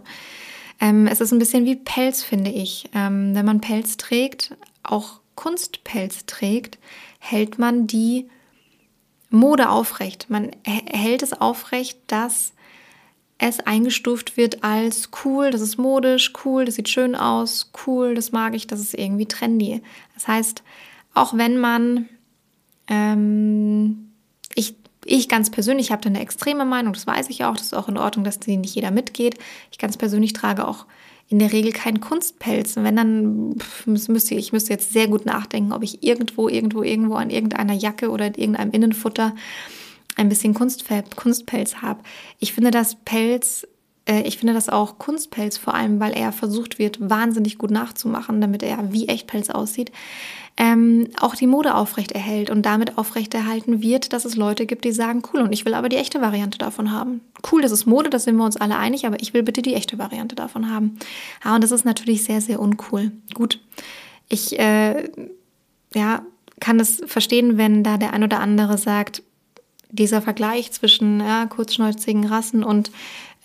Ähm, 0.80 1.06
es 1.08 1.19
ist 1.19 1.34
ein 1.34 1.39
bisschen 1.39 1.65
wie 1.65 1.75
Pelz, 1.75 2.23
finde 2.23 2.49
ich. 2.49 2.89
Ähm, 2.95 3.36
wenn 3.36 3.45
man 3.45 3.60
Pelz 3.60 3.97
trägt, 3.97 4.56
auch 4.84 5.19
Kunstpelz 5.41 6.27
trägt, 6.27 6.77
hält 7.17 7.58
man 7.58 7.88
die 7.88 8.30
Mode 9.32 9.69
aufrecht. 9.69 10.30
Man 10.30 10.51
hält 10.63 11.23
es 11.23 11.34
aufrecht, 11.34 11.97
dass 12.06 12.54
es 13.39 13.60
eingestuft 13.60 14.38
wird 14.38 14.63
als 14.63 15.10
cool, 15.25 15.49
das 15.49 15.62
ist 15.62 15.80
modisch, 15.80 16.32
cool, 16.45 16.65
das 16.65 16.75
sieht 16.75 16.89
schön 16.89 17.15
aus, 17.15 17.71
cool, 17.88 18.13
das 18.13 18.32
mag 18.32 18.54
ich, 18.54 18.67
das 18.67 18.80
ist 18.82 18.93
irgendwie 18.93 19.25
trendy. 19.25 19.82
Das 20.13 20.27
heißt, 20.27 20.62
auch 21.15 21.36
wenn 21.36 21.58
man, 21.58 22.08
ähm, 22.88 24.12
ich, 24.54 24.75
ich 25.06 25.27
ganz 25.27 25.49
persönlich 25.49 25.91
habe 25.91 26.04
da 26.04 26.10
eine 26.10 26.21
extreme 26.21 26.65
Meinung, 26.65 26.93
das 26.93 27.08
weiß 27.08 27.32
ich 27.32 27.45
auch, 27.45 27.56
das 27.56 27.67
ist 27.67 27.73
auch 27.73 27.89
in 27.89 27.97
Ordnung, 27.97 28.25
dass 28.25 28.39
die 28.39 28.58
nicht 28.58 28.75
jeder 28.75 28.91
mitgeht. 28.91 29.39
Ich 29.71 29.80
ganz 29.80 29.97
persönlich 29.97 30.34
trage 30.34 30.67
auch 30.67 30.86
in 31.32 31.39
der 31.39 31.54
Regel 31.54 31.72
keinen 31.72 32.02
Kunstpelz. 32.02 32.76
Und 32.76 32.84
wenn 32.84 32.98
dann 32.98 33.56
müsste 33.86 34.36
ich 34.36 34.52
müsste 34.52 34.74
jetzt 34.74 34.91
sehr 34.91 35.08
gut 35.08 35.26
nachdenken, 35.26 35.72
ob 35.72 35.82
ich 35.82 36.04
irgendwo, 36.04 36.50
irgendwo, 36.50 36.84
irgendwo 36.84 37.15
an 37.15 37.30
irgendeiner 37.30 37.74
Jacke 37.74 38.10
oder 38.10 38.26
irgendeinem 38.26 38.72
Innenfutter 38.72 39.34
ein 40.17 40.28
bisschen 40.28 40.54
Kunstpelz 40.54 41.76
habe. 41.78 42.04
Ich 42.39 42.52
finde 42.52 42.70
das 42.70 42.96
Pelz 43.06 43.65
ich 44.08 44.38
finde 44.38 44.54
das 44.54 44.70
auch 44.70 44.98
Kunstpelz, 44.98 45.58
vor 45.58 45.76
allem, 45.76 46.00
weil 46.00 46.14
er 46.14 46.32
versucht 46.32 46.80
wird, 46.80 46.98
wahnsinnig 47.00 47.58
gut 47.58 47.72
nachzumachen, 47.72 48.42
damit 48.42 48.64
er 48.64 48.92
wie 48.92 49.08
Echtpelz 49.08 49.50
aussieht, 49.50 49.92
ähm, 50.58 51.08
auch 51.20 51.36
die 51.36 51.48
Mode 51.48 51.76
aufrecht 51.76 52.12
erhält 52.12 52.50
und 52.50 52.66
damit 52.66 52.98
aufrechterhalten 52.98 53.82
wird, 53.82 54.14
dass 54.14 54.26
es 54.26 54.36
Leute 54.36 54.66
gibt, 54.66 54.86
die 54.86 54.92
sagen, 54.92 55.22
cool, 55.34 55.42
und 55.42 55.54
ich 55.54 55.66
will 55.66 55.74
aber 55.74 55.90
die 55.90 55.96
echte 55.96 56.22
Variante 56.22 56.58
davon 56.58 56.92
haben. 56.92 57.22
Cool, 57.52 57.62
das 57.62 57.72
ist 57.72 57.86
Mode, 57.86 58.10
da 58.10 58.20
sind 58.20 58.36
wir 58.36 58.46
uns 58.46 58.58
alle 58.58 58.78
einig, 58.78 59.06
aber 59.06 59.22
ich 59.22 59.34
will 59.34 59.44
bitte 59.44 59.62
die 59.62 59.76
echte 59.76 59.98
Variante 59.98 60.36
davon 60.36 60.70
haben. 60.70 60.98
Ja, 61.44 61.56
und 61.56 61.64
das 61.64 61.72
ist 61.72 61.86
natürlich 61.86 62.24
sehr, 62.24 62.42
sehr 62.42 62.60
uncool. 62.60 63.12
Gut, 63.34 63.60
ich 64.30 64.60
äh, 64.60 65.10
ja, 65.94 66.24
kann 66.60 66.80
es 66.80 67.02
verstehen, 67.06 67.58
wenn 67.58 67.84
da 67.84 67.98
der 67.98 68.14
ein 68.14 68.24
oder 68.24 68.40
andere 68.40 68.78
sagt, 68.78 69.24
dieser 69.90 70.22
Vergleich 70.22 70.72
zwischen 70.72 71.20
ja, 71.20 71.46
kurzschnäuzigen 71.46 72.26
Rassen 72.26 72.64
und 72.64 72.92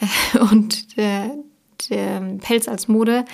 und 0.50 0.96
der, 0.96 1.34
der 1.90 2.20
Pelz 2.40 2.68
als 2.68 2.88
Mode 2.88 3.24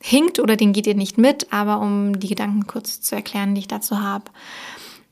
hinkt 0.00 0.38
oder 0.38 0.56
den 0.56 0.72
geht 0.72 0.86
ihr 0.86 0.94
nicht 0.94 1.16
mit, 1.16 1.52
aber 1.52 1.80
um 1.80 2.18
die 2.18 2.28
Gedanken 2.28 2.66
kurz 2.66 3.00
zu 3.00 3.14
erklären, 3.14 3.54
die 3.54 3.60
ich 3.60 3.68
dazu 3.68 4.02
habe. 4.02 4.24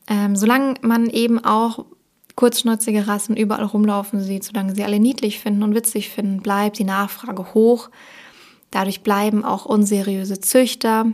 Ähm, 0.06 0.36
solange 0.36 0.74
man 0.82 1.08
eben 1.08 1.42
auch 1.42 1.86
kurzschnäuzige 2.36 3.06
Rassen 3.06 3.36
überall 3.36 3.64
rumlaufen 3.64 4.20
sieht, 4.20 4.44
solange 4.44 4.74
sie 4.74 4.84
alle 4.84 5.00
niedlich 5.00 5.38
finden 5.38 5.62
und 5.62 5.74
witzig 5.74 6.10
finden, 6.10 6.42
bleibt 6.42 6.78
die 6.78 6.84
Nachfrage 6.84 7.54
hoch. 7.54 7.90
Dadurch 8.70 9.02
bleiben 9.02 9.44
auch 9.44 9.64
unseriöse 9.66 10.40
Züchter 10.40 11.06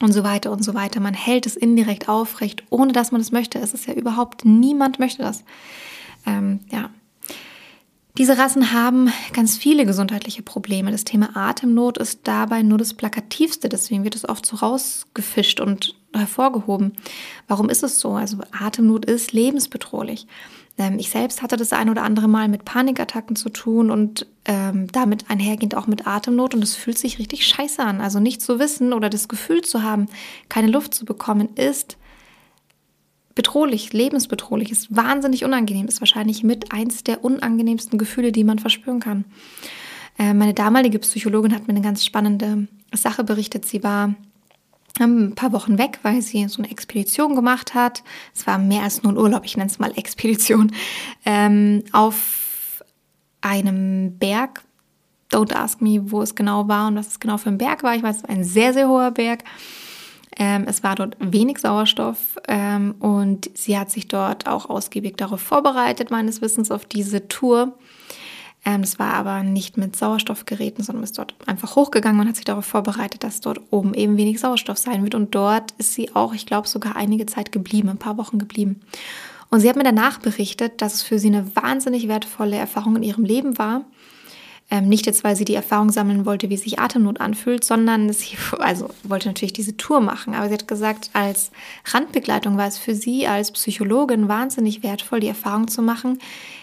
und 0.00 0.12
so 0.12 0.24
weiter 0.24 0.50
und 0.50 0.64
so 0.64 0.74
weiter. 0.74 1.00
Man 1.00 1.14
hält 1.14 1.46
es 1.46 1.56
indirekt 1.56 2.08
aufrecht, 2.08 2.64
ohne 2.70 2.92
dass 2.92 3.12
man 3.12 3.20
es 3.20 3.32
möchte. 3.32 3.58
Es 3.58 3.72
ist 3.72 3.86
ja 3.86 3.94
überhaupt 3.94 4.44
niemand 4.44 4.98
möchte 4.98 5.22
das. 5.22 5.44
Ähm, 6.26 6.60
ja, 6.70 6.90
diese 8.18 8.38
Rassen 8.38 8.72
haben 8.72 9.10
ganz 9.32 9.56
viele 9.56 9.84
gesundheitliche 9.84 10.42
Probleme. 10.42 10.90
Das 10.90 11.04
Thema 11.04 11.36
Atemnot 11.36 11.98
ist 11.98 12.20
dabei 12.24 12.62
nur 12.62 12.78
das 12.78 12.94
plakativste, 12.94 13.68
deswegen 13.68 14.04
wird 14.04 14.14
es 14.14 14.28
oft 14.28 14.46
so 14.46 14.56
rausgefischt 14.56 15.60
und 15.60 15.94
hervorgehoben. 16.14 16.92
Warum 17.46 17.68
ist 17.68 17.82
es 17.82 18.00
so? 18.00 18.12
Also 18.12 18.38
Atemnot 18.58 19.04
ist 19.04 19.32
lebensbedrohlich. 19.32 20.26
Ähm, 20.78 20.98
ich 20.98 21.10
selbst 21.10 21.42
hatte 21.42 21.56
das 21.56 21.72
ein 21.72 21.90
oder 21.90 22.02
andere 22.02 22.28
Mal 22.28 22.48
mit 22.48 22.64
Panikattacken 22.64 23.36
zu 23.36 23.50
tun 23.50 23.90
und 23.90 24.26
ähm, 24.46 24.86
damit 24.92 25.30
einhergehend 25.30 25.74
auch 25.74 25.86
mit 25.86 26.06
Atemnot 26.06 26.54
und 26.54 26.62
es 26.62 26.74
fühlt 26.74 26.98
sich 26.98 27.18
richtig 27.18 27.46
scheiße 27.46 27.82
an. 27.82 28.00
Also 28.00 28.20
nicht 28.20 28.40
zu 28.40 28.58
wissen 28.58 28.92
oder 28.92 29.10
das 29.10 29.28
Gefühl 29.28 29.62
zu 29.62 29.82
haben, 29.82 30.06
keine 30.48 30.68
Luft 30.68 30.94
zu 30.94 31.04
bekommen, 31.04 31.50
ist 31.54 31.96
bedrohlich, 33.36 33.92
lebensbedrohlich, 33.92 34.72
ist 34.72 34.96
wahnsinnig 34.96 35.44
unangenehm, 35.44 35.86
ist 35.86 36.00
wahrscheinlich 36.00 36.42
mit 36.42 36.72
eins 36.72 37.04
der 37.04 37.22
unangenehmsten 37.24 37.98
Gefühle, 37.98 38.32
die 38.32 38.42
man 38.42 38.58
verspüren 38.58 38.98
kann. 38.98 39.24
Äh, 40.18 40.34
meine 40.34 40.54
damalige 40.54 40.98
Psychologin 40.98 41.54
hat 41.54 41.68
mir 41.68 41.74
eine 41.74 41.82
ganz 41.82 42.04
spannende 42.04 42.66
Sache 42.92 43.22
berichtet. 43.22 43.66
Sie 43.66 43.84
war 43.84 44.14
ein 44.98 45.34
paar 45.34 45.52
Wochen 45.52 45.78
weg, 45.78 46.00
weil 46.02 46.22
sie 46.22 46.48
so 46.48 46.62
eine 46.62 46.70
Expedition 46.70 47.36
gemacht 47.36 47.74
hat. 47.74 48.02
Es 48.34 48.46
war 48.46 48.58
mehr 48.58 48.82
als 48.82 49.02
nur 49.02 49.12
ein 49.12 49.18
Urlaub, 49.18 49.44
ich 49.44 49.56
nenne 49.56 49.70
es 49.70 49.78
mal 49.78 49.92
Expedition, 49.96 50.72
ähm, 51.26 51.84
auf 51.92 52.82
einem 53.42 54.18
Berg. 54.18 54.64
Don't 55.30 55.52
ask 55.52 55.82
me, 55.82 56.10
wo 56.10 56.22
es 56.22 56.34
genau 56.34 56.68
war 56.68 56.88
und 56.88 56.96
was 56.96 57.08
es 57.08 57.20
genau 57.20 57.36
für 57.36 57.50
ein 57.50 57.58
Berg 57.58 57.82
war. 57.82 57.94
Ich 57.94 58.02
weiß, 58.02 58.16
es 58.16 58.22
war 58.22 58.30
ein 58.30 58.44
sehr, 58.44 58.72
sehr 58.72 58.88
hoher 58.88 59.10
Berg. 59.10 59.44
Ähm, 60.38 60.64
es 60.68 60.82
war 60.82 60.94
dort 60.94 61.16
wenig 61.18 61.58
Sauerstoff 61.58 62.38
ähm, 62.46 62.94
und 63.00 63.50
sie 63.54 63.78
hat 63.78 63.90
sich 63.90 64.06
dort 64.06 64.46
auch 64.46 64.68
ausgiebig 64.68 65.16
darauf 65.16 65.40
vorbereitet, 65.40 66.10
meines 66.10 66.42
Wissens, 66.42 66.70
auf 66.70 66.84
diese 66.84 67.26
Tour. 67.28 67.72
Ähm, 68.66 68.82
es 68.82 68.98
war 68.98 69.14
aber 69.14 69.42
nicht 69.42 69.78
mit 69.78 69.96
Sauerstoffgeräten, 69.96 70.84
sondern 70.84 71.04
ist 71.04 71.16
dort 71.18 71.34
einfach 71.46 71.76
hochgegangen 71.76 72.20
und 72.20 72.28
hat 72.28 72.36
sich 72.36 72.44
darauf 72.44 72.66
vorbereitet, 72.66 73.24
dass 73.24 73.40
dort 73.40 73.60
oben 73.70 73.94
eben 73.94 74.18
wenig 74.18 74.38
Sauerstoff 74.40 74.76
sein 74.76 75.02
wird. 75.04 75.14
Und 75.14 75.34
dort 75.34 75.72
ist 75.78 75.94
sie 75.94 76.14
auch, 76.14 76.34
ich 76.34 76.44
glaube, 76.44 76.68
sogar 76.68 76.96
einige 76.96 77.24
Zeit 77.24 77.50
geblieben, 77.50 77.88
ein 77.88 77.98
paar 77.98 78.18
Wochen 78.18 78.38
geblieben. 78.38 78.82
Und 79.48 79.60
sie 79.60 79.68
hat 79.70 79.76
mir 79.76 79.84
danach 79.84 80.18
berichtet, 80.18 80.82
dass 80.82 80.94
es 80.94 81.02
für 81.02 81.18
sie 81.18 81.28
eine 81.28 81.54
wahnsinnig 81.56 82.08
wertvolle 82.08 82.56
Erfahrung 82.56 82.96
in 82.96 83.04
ihrem 83.04 83.24
Leben 83.24 83.56
war 83.56 83.84
ähm, 84.70 84.88
nicht 84.88 85.06
jetzt, 85.06 85.22
weil 85.22 85.36
sie 85.36 85.44
die 85.44 85.54
Erfahrung 85.54 85.90
sammeln 85.90 86.26
wollte, 86.26 86.50
wie 86.50 86.56
sich 86.56 86.78
Atemnot 86.78 87.20
anfühlt, 87.20 87.62
sondern 87.62 88.12
sie 88.12 88.36
also 88.58 88.90
wollte 89.04 89.28
natürlich 89.28 89.52
diese 89.52 89.76
Tour 89.76 90.00
machen. 90.00 90.34
Aber 90.34 90.48
sie 90.48 90.54
hat 90.54 90.68
gesagt, 90.68 91.10
als 91.12 91.50
Randbegleitung 91.84 92.56
war 92.56 92.66
es 92.66 92.78
für 92.78 92.94
sie 92.94 93.26
als 93.26 93.52
Psychologin 93.52 94.28
wahnsinnig 94.28 94.82
wertvoll, 94.82 95.20
die 95.20 95.28
Erfahrung 95.28 95.68
zu 95.68 95.82
machen, 95.82 96.18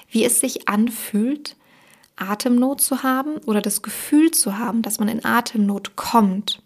wie 0.10 0.26
es 0.26 0.40
sich 0.40 0.68
anfühlt, 0.68 1.56
Atemnot 2.16 2.82
zu 2.82 3.04
haben 3.04 3.38
oder 3.46 3.62
das 3.62 3.82
Gefühl 3.82 4.32
zu 4.32 4.58
haben, 4.58 4.82
dass 4.82 5.00
man 5.00 5.08
in 5.08 5.26
Atemnot 5.26 5.96
kommt. 5.96 6.63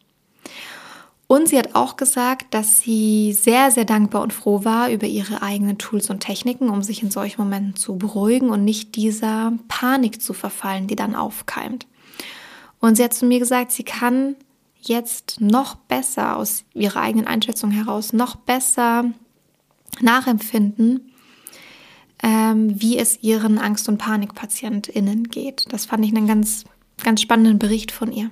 Und 1.28 1.50
sie 1.50 1.58
hat 1.58 1.76
auch 1.76 1.98
gesagt, 1.98 2.54
dass 2.54 2.80
sie 2.80 3.34
sehr, 3.34 3.70
sehr 3.70 3.84
dankbar 3.84 4.22
und 4.22 4.32
froh 4.32 4.64
war 4.64 4.90
über 4.90 5.08
ihre 5.08 5.42
eigenen 5.42 5.78
Tools 5.78 6.10
und 6.10 6.22
Techniken, 6.22 6.70
um 6.70 6.82
sich 6.82 7.04
in 7.04 7.12
solchen 7.12 7.42
Momenten 7.42 7.76
zu 7.76 7.98
beruhigen 7.98 8.50
und 8.50 8.64
nicht 8.64 8.96
dieser 8.96 9.52
Panik 9.68 10.22
zu 10.22 10.34
verfallen, 10.34 10.88
die 10.88 10.96
dann 10.96 11.16
aufkeimt. 11.16 11.86
Und 12.80 12.96
sie 12.96 13.04
hat 13.04 13.14
zu 13.14 13.26
mir 13.26 13.40
gesagt, 13.40 13.74
sie 13.74 13.84
kann 13.84 14.38
jetzt 14.80 15.42
noch 15.42 15.76
besser 15.76 16.38
aus 16.38 16.64
ihrer 16.74 17.02
eigenen 17.02 17.28
Einschätzung 17.28 17.72
heraus, 17.72 18.14
noch 18.14 18.38
besser 18.38 19.12
nachempfinden, 20.00 21.12
ähm, 22.24 22.82
wie 22.82 22.98
es 22.98 23.22
ihren 23.22 23.58
Angst- 23.58 23.90
und 23.90 23.98
PanikpatientInnen 23.98 25.26
geht. 25.26 25.66
Das 25.74 25.86
fand 25.86 26.06
ich 26.06 26.16
einen 26.16 26.28
ganz, 26.28 26.64
ganz 27.04 27.22
spannenden 27.22 27.60
Bericht 27.60 27.92
von 27.92 28.14
ihr. 28.14 28.30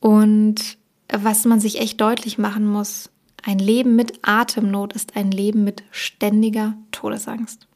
Und 0.00 0.78
was 1.22 1.44
man 1.44 1.60
sich 1.60 1.80
echt 1.80 2.00
deutlich 2.00 2.38
machen 2.38 2.66
muss, 2.66 3.10
ein 3.42 3.58
Leben 3.58 3.94
mit 3.94 4.20
Atemnot 4.22 4.94
ist 4.94 5.16
ein 5.16 5.30
Leben 5.30 5.64
mit 5.64 5.82
ständiger 5.90 6.74
Todesangst. 6.92 7.68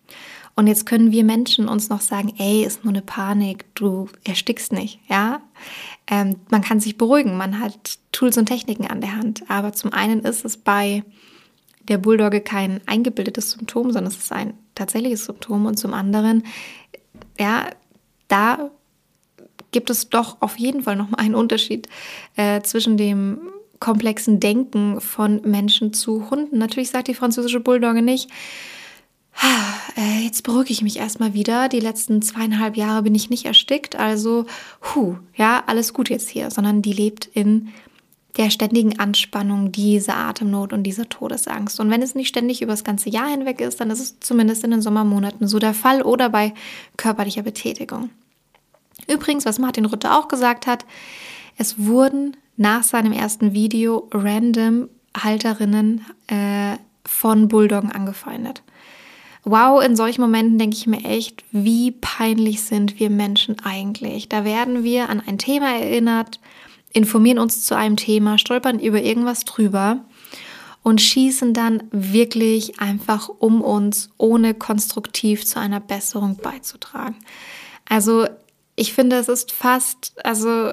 Und 0.55 0.67
jetzt 0.67 0.87
können 0.87 1.13
wir 1.13 1.23
Menschen 1.23 1.69
uns 1.69 1.89
noch 1.89 2.01
sagen, 2.01 2.35
ey, 2.39 2.65
ist 2.65 2.85
nur 2.85 2.93
eine 2.93 3.03
Panik, 3.03 3.67
du 3.77 4.09
erstickst 4.25 4.73
nicht, 4.73 4.99
ja? 5.09 5.41
Ähm, 6.09 6.37
man 6.51 6.63
kann 6.63 6.81
sich 6.81 6.99
beruhigen, 6.99 7.37
man 7.37 7.61
hat 7.61 7.99
Tools 8.11 8.37
und 8.39 8.47
Techniken 8.47 8.87
an 8.87 9.01
der 9.01 9.15
Hand. 9.15 9.43
Aber 9.49 9.73
zum 9.73 9.93
einen 9.93 10.21
ist 10.21 10.45
es 10.45 10.57
bei 10.57 11.05
der 11.83 11.99
Bulldogge 11.99 12.41
kein 12.41 12.81
eingebildetes 12.87 13.53
Symptom, 13.53 13.93
sondern 13.93 14.13
es 14.13 14.19
ist 14.19 14.33
ein 14.33 14.55
tatsächliches 14.75 15.27
Symptom. 15.27 15.67
Und 15.67 15.79
zum 15.79 15.95
anderen, 15.95 16.45
ja, 17.39 17.67
da 18.27 18.71
gibt 19.71 19.91
es 19.91 20.09
doch 20.09 20.39
auf 20.41 20.59
jeden 20.59 20.83
Fall 20.83 20.97
nochmal 20.97 21.21
einen 21.21 21.35
Unterschied 21.35 21.89
äh, 22.37 22.61
zwischen 22.63 22.97
dem 22.97 23.39
komplexen 23.81 24.41
Denken 24.41 25.01
von 25.01 25.41
Menschen 25.45 25.93
zu 25.93 26.31
Hunden. 26.31 26.59
Natürlich 26.59 26.91
sagt 26.91 27.09
die 27.09 27.15
französische 27.15 27.61
Bulldogge 27.61 28.03
nicht, 28.03 28.29
äh, 29.97 30.25
jetzt 30.25 30.43
beruhige 30.43 30.73
ich 30.73 30.83
mich 30.83 30.99
erstmal 30.99 31.35
wieder. 31.35 31.69
Die 31.69 31.81
letzten 31.81 32.23
zweieinhalb 32.23 32.77
Jahre 32.77 33.03
bin 33.03 33.15
ich 33.15 33.31
nicht 33.31 33.45
erstickt, 33.45 33.97
also, 33.97 34.47
hu, 34.95 35.17
ja, 35.37 35.63
alles 35.67 35.93
gut 35.93 36.09
jetzt 36.11 36.29
hier, 36.29 36.51
sondern 36.51 36.83
die 36.83 36.93
lebt 36.93 37.27
in 37.27 37.69
der 38.37 38.51
ständigen 38.51 38.99
Anspannung 39.01 39.73
dieser 39.73 40.17
Atemnot 40.17 40.73
und 40.73 40.85
dieser 40.85 41.09
Todesangst. 41.09 41.81
Und 41.81 41.91
wenn 41.91 42.03
es 42.03 42.15
nicht 42.15 42.29
ständig 42.29 42.63
über 42.63 42.73
das 42.73 42.85
ganze 42.85 43.11
Jahr 43.11 43.29
hinweg 43.29 43.61
ist, 43.61 43.81
dann 43.81 43.91
ist 43.91 44.01
es 44.01 44.21
zumindest 44.21 44.63
in 44.63 44.71
den 44.71 44.83
Sommermonaten 44.83 45.49
so 45.49 45.59
der 45.59 45.75
Fall 45.75 46.03
oder 46.03 46.29
bei 46.29 46.55
körperlicher 46.97 47.43
Betätigung. 47.43 48.11
Übrigens, 49.09 49.47
was 49.47 49.59
Martin 49.59 49.87
Rutte 49.87 50.15
auch 50.15 50.29
gesagt 50.29 50.67
hat, 50.67 50.85
es 51.57 51.85
wurden 51.85 52.37
nach 52.57 52.83
seinem 52.83 53.13
ersten 53.13 53.53
Video 53.53 54.09
random 54.13 54.89
Halterinnen 55.17 56.05
äh, 56.27 56.77
von 57.05 57.49
Bulldoggen 57.49 57.91
angefeindet. 57.91 58.63
Wow, 59.45 59.83
in 59.83 59.97
solchen 59.97 60.21
Momenten 60.21 60.59
denke 60.59 60.77
ich 60.77 60.87
mir 60.87 61.05
echt, 61.05 61.45
wie 61.53 61.93
peinlich 61.93 62.63
sind 62.63 63.01
wir 63.01 63.09
Menschen 63.09 63.57
eigentlich. 63.65 64.29
Da 64.29 64.45
werden 64.45 64.85
wir 64.85 65.09
an 65.09 65.23
ein 65.27 65.39
Thema 65.39 65.75
erinnert, 65.75 66.39
informieren 66.93 67.39
uns 67.39 67.65
zu 67.65 67.77
einem 67.77 67.97
Thema, 67.97 68.39
stolpern 68.39 68.79
über 68.79 69.01
irgendwas 69.01 69.45
drüber 69.45 70.05
und 70.83 71.01
schießen 71.01 71.55
dann 71.55 71.85
wirklich 71.91 72.81
einfach 72.81 73.29
um 73.29 73.63
uns, 73.63 74.11
ohne 74.19 74.55
konstruktiv 74.55 75.47
zu 75.47 75.59
einer 75.61 75.81
Besserung 75.81 76.37
beizutragen. 76.37 77.17
Also 77.89 78.27
ich 78.79 78.93
finde, 78.93 79.17
es 79.17 79.29
ist 79.29 79.53
fast, 79.53 80.15
also 80.25 80.73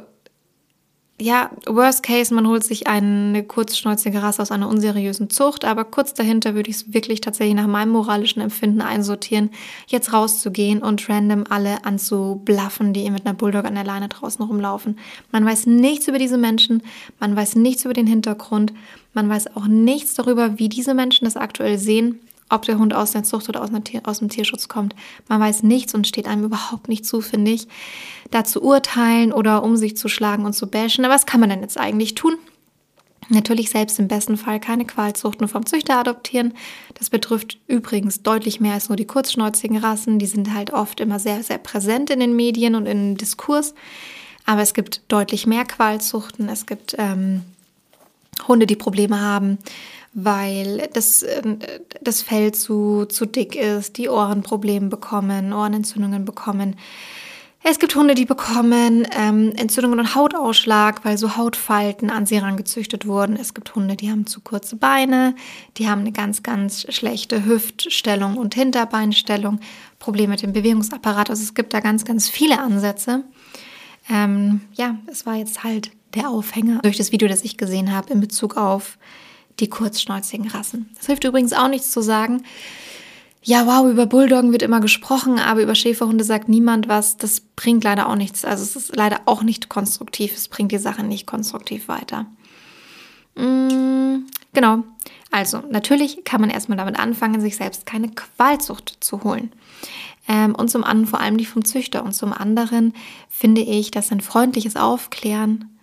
ja, 1.20 1.50
worst 1.65 2.04
case, 2.04 2.34
man 2.34 2.46
holt 2.46 2.63
sich 2.65 2.88
eine 2.88 3.41
kurzschnäuzige 3.44 4.22
Rasse 4.22 4.41
aus 4.41 4.52
einer 4.52 4.68
unseriösen 4.68 5.30
Zucht, 5.30 5.63
aber 5.63 5.86
kurz 5.86 6.13
dahinter 6.13 6.56
würde 6.56 6.70
ich 6.70 6.76
es 6.76 6.94
wirklich 6.94 7.22
tatsächlich 7.22 7.56
nach 7.56 7.68
meinem 7.68 7.91
moralischen 7.91 8.41
Empfinden 8.41 8.82
einsortieren, 8.82 9.50
jetzt 9.88 10.12
rauszugehen 10.12 10.84
und 10.84 11.08
random 11.08 11.46
alle 11.50 11.86
anzublaffen, 11.86 12.91
die 12.91 13.10
mit 13.12 13.26
einer 13.26 13.34
Bulldog 13.34 13.63
an 13.63 13.76
der 13.76 13.86
Leine 13.86 14.10
draußen 14.10 14.44
rumlaufen. 14.44 15.00
Man 15.32 15.46
weiß 15.46 15.68
nichts 15.68 16.10
über 16.10 16.20
diese 16.20 16.38
Menschen, 16.38 16.84
man 17.20 17.34
weiß 17.34 17.56
nichts 17.56 17.86
über 17.86 17.94
den 17.94 18.08
Hintergrund, 18.08 18.74
man 19.13 19.30
weiß 19.30 19.56
auch 19.56 19.68
nichts 19.68 20.15
darüber, 20.15 20.60
wie 20.60 20.68
diese 20.68 20.94
Menschen 20.94 21.24
das 21.24 21.38
aktuell 21.38 21.78
sehen 21.78 22.20
ob 22.49 22.63
der 22.63 22.77
Hund 22.77 22.93
aus 22.93 23.12
der 23.12 23.23
Zucht 23.23 23.49
oder 23.49 23.62
aus, 23.62 23.69
aus, 24.03 24.19
dem 24.19 24.29
Tierschutz 24.29 24.67
kommt. 24.67 24.95
Man 25.27 25.41
weiß 25.41 25.63
nichts 25.63 25.95
und 25.95 26.08
steht 26.08 26.27
einem 26.27 26.43
überhaupt 26.43 26.88
nicht 26.88 27.05
zu, 27.05 27.21
finde 27.21 27.51
ich, 27.51 27.67
da 28.31 28.43
zu 28.43 28.62
urteilen 28.62 29.34
oder 29.34 29.63
um 29.63 29.77
sich 29.77 29.97
zu 29.97 30.08
schlagen 30.08 30.45
und 30.45 30.53
zu 30.53 30.67
bashen. 30.67 31.05
Aber 31.05 31.15
was 31.15 31.25
kann 31.25 31.39
man 31.39 31.49
denn 31.49 31.62
jetzt 31.62 31.79
eigentlich 31.79 32.15
tun? 32.15 32.38
Natürlich 33.29 33.71
selbst 33.71 33.97
im 33.97 34.08
besten 34.08 34.38
Fall 34.38 34.60
keine 34.60 34.86
Qualzuchten 34.86 35.47
vom 35.47 35.65
Züchter 35.65 35.97
adoptieren. 35.97 36.53
Das 36.93 37.10
betrifft 37.10 37.58
übrigens 37.67 38.21
deutlich 38.21 38.60
mehr 38.60 38.73
als 38.73 38.89
nur 38.89 38.95
die 38.95 39.08
kurzschnäuzigen 39.08 39.77
Rassen. 39.77 40.19
Die 40.19 40.27
sind 40.27 40.53
halt 40.53 40.71
oft 40.71 40.99
immer 40.99 41.17
sehr, 41.17 41.41
sehr 41.41 41.58
präsent 41.58 42.12
in 42.12 42.19
den 42.19 42.36
Medien 42.36 42.75
und 42.75 42.86
im 42.86 43.17
Diskurs. 43.17 43.73
Aber 44.45 44.62
es 44.62 44.75
gibt 44.75 45.01
deutlich 45.08 45.47
mehr 45.47 45.65
Qualzuchten. 45.65 46.49
Es 46.49 46.67
gibt 46.67 46.95
ähm, 46.99 47.41
Hunde, 48.48 48.67
die 48.67 48.76
Probleme 48.76 49.19
haben 49.19 49.58
weil 50.15 50.89
das, 50.93 51.24
ähm, 51.24 51.60
das 52.02 52.21
Fell 52.21 52.54
zu, 52.54 53.06
zu 53.06 53.26
dick 53.26 53.56
ist, 53.56 53.98
die 53.98 54.08
Ohren 54.08 54.41
Probleme 54.41 54.88
bekommen, 54.88 55.54
Ohrenentzündungen 55.54 56.24
bekommen. 56.24 56.78
Es 57.67 57.80
gibt 57.80 57.95
Hunde, 57.95 58.15
die 58.15 58.26
bekommen 58.26 59.06
ähm, 59.12 59.52
Entzündungen 59.58 60.00
und 60.00 60.15
Hautausschlag, 60.15 61.04
weil 61.04 61.17
so 61.17 61.36
Hautfalten 61.36 62.10
an 62.10 62.26
sie 62.26 62.36
herangezüchtet 62.36 63.08
wurden. 63.08 63.36
Es 63.36 63.54
gibt 63.54 63.76
Hunde, 63.76 63.95
die 63.95 64.10
haben 64.10 64.26
zu 64.26 64.39
kurze 64.39 64.78
Beine, 64.78 65.36
die 65.78 65.89
haben 65.89 66.02
eine 66.02 66.12
ganz, 66.12 66.43
ganz 66.43 66.86
schlechte 66.93 67.43
Hüftstellung 67.43 68.38
und 68.38 68.56
Hinterbeinstellung, 68.56 69.60
Probleme 70.00 70.34
mit 70.34 70.43
dem 70.43 70.54
Bewegungsapparat. 70.54 71.30
Also 71.30 71.43
es 71.43 71.56
gibt 71.56 71.74
da 71.74 71.82
ganz, 71.82 72.06
ganz 72.06 72.30
viele 72.30 72.60
Ansätze. 72.60 73.24
Ähm, 74.10 74.62
ja, 74.76 74.98
es 75.08 75.26
war 75.26 75.36
jetzt 75.36 75.63
halt 75.63 75.89
der 76.15 76.30
Aufhänger 76.30 76.80
durch 76.82 76.97
das 76.97 77.12
Video, 77.12 77.28
das 77.28 77.43
ich 77.43 77.58
gesehen 77.58 77.93
habe 77.93 78.13
in 78.13 78.21
Bezug 78.21 78.58
auf 78.58 78.97
die 79.60 79.69
kurzschnäuzigen 79.69 80.49
Rassen. 80.49 80.89
Es 80.99 81.08
hilft 81.08 81.23
übrigens 81.23 81.54
auch 81.54 81.67
nichts 81.67 81.91
zu 81.91 82.01
sagen, 82.01 82.43
ja, 83.47 83.67
wow, 83.67 83.88
über 83.88 84.08
Bulldoggen 84.08 84.51
wird 84.51 84.63
immer 84.63 84.82
gesprochen, 84.82 85.38
aber 85.38 85.62
über 85.62 85.75
Schäferhunde 85.75 86.23
sagt 86.23 86.49
niemand 86.49 86.88
was. 86.88 87.17
Das 87.17 87.41
bringt 87.41 87.84
leider 87.84 88.10
auch 88.10 88.15
nichts. 88.15 88.43
Also 88.43 88.63
es 88.63 88.75
ist 88.75 88.95
leider 88.95 89.21
auch 89.25 89.43
nicht 89.43 89.69
konstruktiv. 89.69 90.36
Es 90.36 90.47
bringt 90.47 90.71
die 90.71 90.80
Sache 90.80 91.04
nicht 91.04 91.28
konstruktiv 91.28 91.88
weiter. 91.88 92.25
Mm, 93.36 94.25
genau. 94.51 94.84
Also 95.30 95.62
natürlich 95.69 96.23
kann 96.23 96.41
man 96.41 96.49
erstmal 96.49 96.80
damit 96.80 96.97
anfangen, 96.97 97.39
sich 97.39 97.56
selbst 97.56 97.86
keine 97.86 98.10
Qualzucht 98.10 98.97
zu 99.01 99.23
holen. 99.23 99.51
Ähm, 100.28 100.56
und 100.56 100.71
zum 100.71 100.84
anderen 100.84 101.06
vor 101.06 101.19
allem 101.19 101.38
die 101.38 101.45
vom 101.45 101.63
Züchter. 101.63 102.04
Und 102.04 102.13
zum 102.13 102.34
anderen 102.34 102.93
finde 103.30 103.62
ich, 103.62 103.91
dass 103.91 104.12
ein 104.12 104.21
freundliches 104.21 104.75
Aufklären 104.75 105.74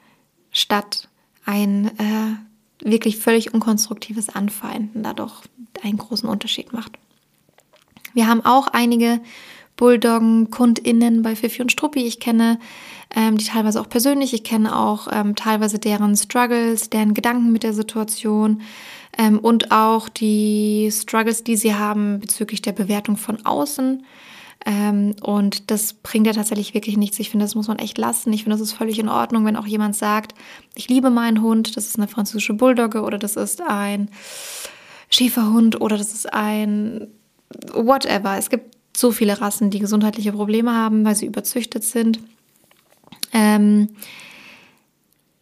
statt 0.53 1.09
ein 1.45 1.87
äh, 1.99 2.89
wirklich 2.89 3.19
völlig 3.19 3.53
unkonstruktives 3.53 4.29
Anfeinden 4.29 5.03
dadurch 5.03 5.43
einen 5.83 5.99
großen 5.99 6.29
Unterschied 6.29 6.73
macht. 6.73 6.93
Wir 8.15 8.29
haben 8.29 8.45
auch 8.45 8.69
einige 8.69 9.21
Bulldoggen-KundInnen 9.77 11.23
bei 11.23 11.35
Fifi 11.35 11.63
und 11.63 11.73
Struppi. 11.73 12.05
Ich 12.05 12.21
kenne 12.21 12.59
ähm, 13.15 13.39
die 13.39 13.45
teilweise 13.45 13.81
auch 13.81 13.89
persönlich. 13.89 14.35
Ich 14.35 14.45
kenne 14.45 14.77
auch 14.77 15.09
ähm, 15.11 15.35
teilweise 15.35 15.79
deren 15.79 16.17
Struggles, 16.17 16.91
deren 16.91 17.15
Gedanken 17.15 17.53
mit 17.53 17.63
der 17.63 17.73
Situation 17.73 18.63
ähm, 19.17 19.39
und 19.39 19.73
auch 19.73 20.09
die 20.09 20.91
Struggles, 20.93 21.43
die 21.43 21.57
sie 21.57 21.75
haben 21.75 22.21
bezüglich 22.21 22.63
der 22.63 22.73
Bewertung 22.73 23.17
von 23.17 23.45
außen. 23.45 24.05
Ähm, 24.65 25.15
und 25.23 25.71
das 25.71 25.95
bringt 25.95 26.27
ja 26.27 26.33
tatsächlich 26.33 26.75
wirklich 26.75 26.97
nichts. 26.97 27.19
Ich 27.19 27.31
finde, 27.31 27.45
das 27.45 27.55
muss 27.55 27.69
man 27.69 27.79
echt 27.79 27.99
lassen. 27.99 28.33
Ich 28.33 28.45
finde, 28.45 28.57
das 28.57 28.67
ist 28.69 28.73
völlig 28.73 28.99
in 28.99 29.09
Ordnung, 29.09 29.45
wenn 29.45 29.57
auch 29.57 29.67
jemand 29.67 29.97
sagt, 29.97 30.35
ich 30.75 30.89
liebe 30.89 31.11
meinen 31.11 31.43
Hund, 31.43 31.77
das 31.77 31.87
ist 31.87 31.99
eine 31.99 32.09
französische 32.09 32.55
Bulldogge 32.55 33.03
oder 33.03 33.19
das 33.19 33.37
ist 33.37 33.61
ein 33.61 34.09
Schäferhund 35.11 35.81
oder 35.81 35.99
das 35.99 36.13
ist 36.13 36.33
ein 36.33 37.09
whatever. 37.73 38.39
Es 38.39 38.51
gibt 38.51 38.77
so 38.97 39.11
viele 39.11 39.41
Rassen, 39.41 39.71
die 39.71 39.79
gesundheitliche 39.79 40.33
Probleme 40.33 40.73
haben, 40.73 41.05
weil 41.05 41.17
sie 41.17 41.27
überzüchtet 41.27 41.83
sind. 41.83 42.21
Ähm, 43.33 43.89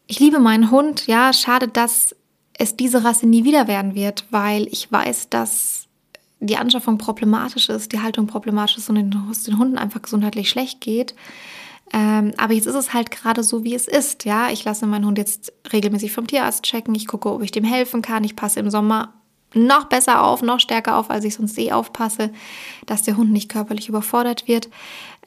ich 0.07 0.19
liebe 0.19 0.41
meinen 0.41 0.71
Hund. 0.71 1.07
Ja, 1.07 1.33
schade, 1.33 1.69
dass 1.69 2.17
es 2.55 2.77
diese 2.77 3.05
Rasse 3.05 3.27
nie 3.27 3.45
wieder 3.45 3.69
werden 3.69 3.95
wird, 3.95 4.25
weil 4.31 4.67
ich 4.69 4.91
weiß, 4.91 5.29
dass 5.31 5.89
die 6.41 6.57
Anschaffung 6.57 6.99
problematisch 6.99 7.69
ist, 7.69 7.93
die 7.93 8.01
Haltung 8.01 8.27
problematisch 8.27 8.79
ist 8.79 8.89
und 8.89 8.97
den, 8.97 9.11
den 9.11 9.59
Hunden 9.59 9.79
einfach 9.79 10.03
gesundheitlich 10.03 10.49
schlecht 10.49 10.81
geht. 10.81 11.15
Ähm, 11.93 12.33
aber 12.37 12.55
jetzt 12.55 12.67
ist 12.67 12.75
es 12.75 12.95
halt 12.95 13.11
gerade 13.11 13.43
so, 13.43 13.65
wie 13.65 13.75
es 13.75 13.89
ist. 13.89 14.25
Ja, 14.25 14.51
ich 14.51 14.65
lasse 14.65 14.87
meinen 14.87 15.07
Hund 15.07 15.19
jetzt 15.19 15.53
regelmäßig 15.73 16.13
vom 16.13 16.27
Tierarzt 16.27 16.63
checken. 16.63 16.95
Ich 16.95 17.07
gucke, 17.07 17.33
ob 17.33 17.43
ich 17.43 17.51
dem 17.51 17.65
helfen 17.65 18.01
kann. 18.01 18.25
Ich 18.25 18.37
passe 18.37 18.61
im 18.61 18.71
Sommer 18.71 19.13
noch 19.55 19.87
besser 19.87 20.23
auf, 20.23 20.43
noch 20.43 20.61
stärker 20.61 20.97
auf, 20.97 21.11
als 21.11 21.25
ich 21.25 21.35
sonst 21.35 21.59
eh 21.59 21.73
aufpasse, 21.73 22.31
dass 22.87 23.03
der 23.03 23.17
Hund 23.17 23.33
nicht 23.33 23.51
körperlich 23.51 23.89
überfordert 23.89 24.47
wird. 24.47 24.69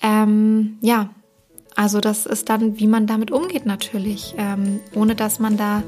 Ähm, 0.01 0.77
ja, 0.81 1.09
also 1.75 1.99
das 1.99 2.25
ist 2.25 2.49
dann, 2.49 2.79
wie 2.79 2.87
man 2.87 3.07
damit 3.07 3.31
umgeht 3.31 3.65
natürlich, 3.65 4.33
ähm, 4.37 4.79
ohne 4.95 5.15
dass 5.15 5.39
man 5.39 5.57
da 5.57 5.83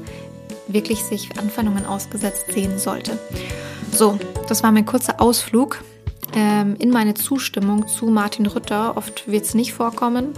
wirklich 0.68 1.02
sich 1.04 1.38
Anfeindungen 1.38 1.86
ausgesetzt 1.86 2.52
sehen 2.52 2.78
sollte. 2.78 3.18
So, 3.96 4.18
das 4.46 4.62
war 4.62 4.72
mein 4.72 4.84
kurzer 4.84 5.22
Ausflug 5.22 5.82
ähm, 6.34 6.76
in 6.78 6.90
meine 6.90 7.14
Zustimmung 7.14 7.88
zu 7.88 8.04
Martin 8.08 8.44
Rütter. 8.44 8.94
Oft 8.98 9.26
wird 9.26 9.44
es 9.44 9.54
nicht 9.54 9.72
vorkommen, 9.72 10.34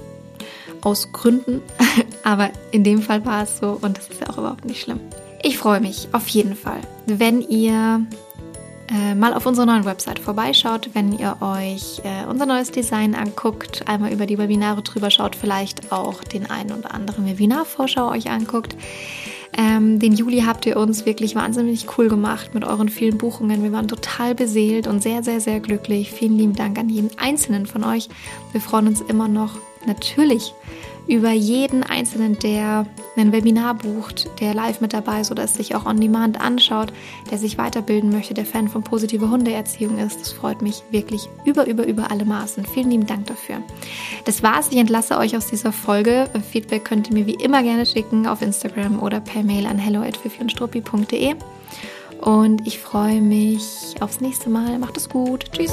aus 0.81 1.11
Gründen, 1.11 1.61
aber 2.23 2.51
in 2.71 2.85
dem 2.85 3.03
Fall 3.03 3.27
war 3.27 3.42
es 3.42 3.59
so 3.59 3.77
und 3.81 3.99
das 3.99 4.11
ist 4.11 4.21
ja 4.21 4.31
auch 4.31 4.38
überhaupt 4.38 4.64
nicht 4.64 4.81
schlimm. 4.81 5.01
Ich 5.42 5.59
freue 5.59 5.81
mich 5.81 6.07
auf 6.12 6.29
jeden 6.29 6.55
Fall, 6.55 6.81
wenn 7.07 7.40
ihr 7.40 8.07
äh, 8.90 9.14
mal 9.14 9.35
auf 9.35 9.46
unserer 9.46 9.66
neuen 9.66 9.85
Website 9.85 10.18
vorbeischaut, 10.18 10.90
wenn 10.94 11.12
ihr 11.12 11.37
euch 11.40 12.01
äh, 12.05 12.27
unser 12.29 12.46
neues 12.46 12.70
Design 12.70 13.14
anguckt, 13.14 13.87
einmal 13.87 14.12
über 14.12 14.27
die 14.27 14.38
Webinare 14.38 14.83
drüber 14.83 15.11
schaut, 15.11 15.37
vielleicht 15.37 15.92
auch 15.92 16.24
den 16.24 16.51
einen 16.51 16.72
oder 16.72 16.94
anderen 16.94 17.27
Webinarvorschau 17.27 18.11
euch 18.11 18.31
anguckt. 18.31 18.77
Ähm, 19.57 19.98
den 19.98 20.12
Juli 20.12 20.42
habt 20.46 20.66
ihr 20.66 20.77
uns 20.77 21.07
wirklich 21.07 21.35
wahnsinnig 21.35 21.87
cool 21.98 22.09
gemacht 22.09 22.55
mit 22.55 22.64
euren 22.64 22.88
vielen 22.88 23.18
Buchungen. 23.18 23.62
Wir 23.62 23.72
waren 23.72 23.88
total 23.88 24.35
beseelt 24.35 24.87
und 24.87 25.03
sehr, 25.03 25.22
sehr, 25.22 25.40
sehr 25.40 25.61
glücklich. 25.61 26.12
Vielen 26.12 26.37
lieben 26.37 26.55
Dank 26.55 26.79
an 26.79 26.88
jeden 26.88 27.11
einzelnen 27.18 27.66
von 27.66 27.85
euch. 27.85 28.09
Wir 28.53 28.61
freuen 28.61 28.87
uns 28.87 29.01
immer 29.01 29.29
noch 29.29 29.59
natürlich 29.87 30.55
über 31.09 31.33
jeden 31.33 31.83
Einzelnen, 31.83 32.38
der 32.38 32.87
ein 33.16 33.33
Webinar 33.33 33.75
bucht, 33.75 34.29
der 34.40 34.55
live 34.55 34.81
mit 34.81 34.92
dabei 34.92 35.23
ist 35.23 35.31
oder 35.31 35.42
es 35.42 35.55
sich 35.55 35.75
auch 35.75 35.87
on 35.87 36.01
demand 36.01 36.40
anschaut, 36.40 36.92
der 37.31 37.38
sich 37.38 37.59
weiterbilden 37.59 38.11
möchte, 38.11 38.35
der 38.35 38.44
Fan 38.44 38.68
von 38.68 38.85
positiver 38.85 39.31
Hundeerziehung 39.31 39.99
ist. 39.99 40.21
Das 40.21 40.33
freut 40.33 40.62
mich 40.62 40.83
wirklich 40.90 41.29
über, 41.44 41.66
über, 41.66 41.87
über 41.87 42.11
alle 42.11 42.25
Maßen. 42.25 42.64
Vielen 42.66 42.90
lieben 42.90 43.07
Dank 43.07 43.27
dafür. 43.27 43.62
Das 44.27 44.42
war's. 44.42 44.68
Ich 44.71 44.77
entlasse 44.77 45.16
euch 45.16 45.37
aus 45.37 45.47
dieser 45.47 45.73
Folge. 45.73 46.29
Feedback 46.51 46.85
könnt 46.85 47.09
ihr 47.09 47.14
mir 47.14 47.27
wie 47.27 47.35
immer 47.35 47.62
gerne 47.62 47.87
schicken 47.87 48.27
auf 48.27 48.42
Instagram 48.42 49.03
oder 49.03 49.21
per 49.21 49.42
Mail 49.42 49.66
an 49.66 49.79
hello@fifiundstruppi.de. 49.79 51.35
Und 52.21 52.66
ich 52.66 52.79
freue 52.79 53.21
mich 53.21 53.94
aufs 54.01 54.21
nächste 54.21 54.51
Mal. 54.51 54.79
Macht 54.79 54.97
es 54.97 55.09
gut. 55.09 55.47
Tschüss. 55.53 55.73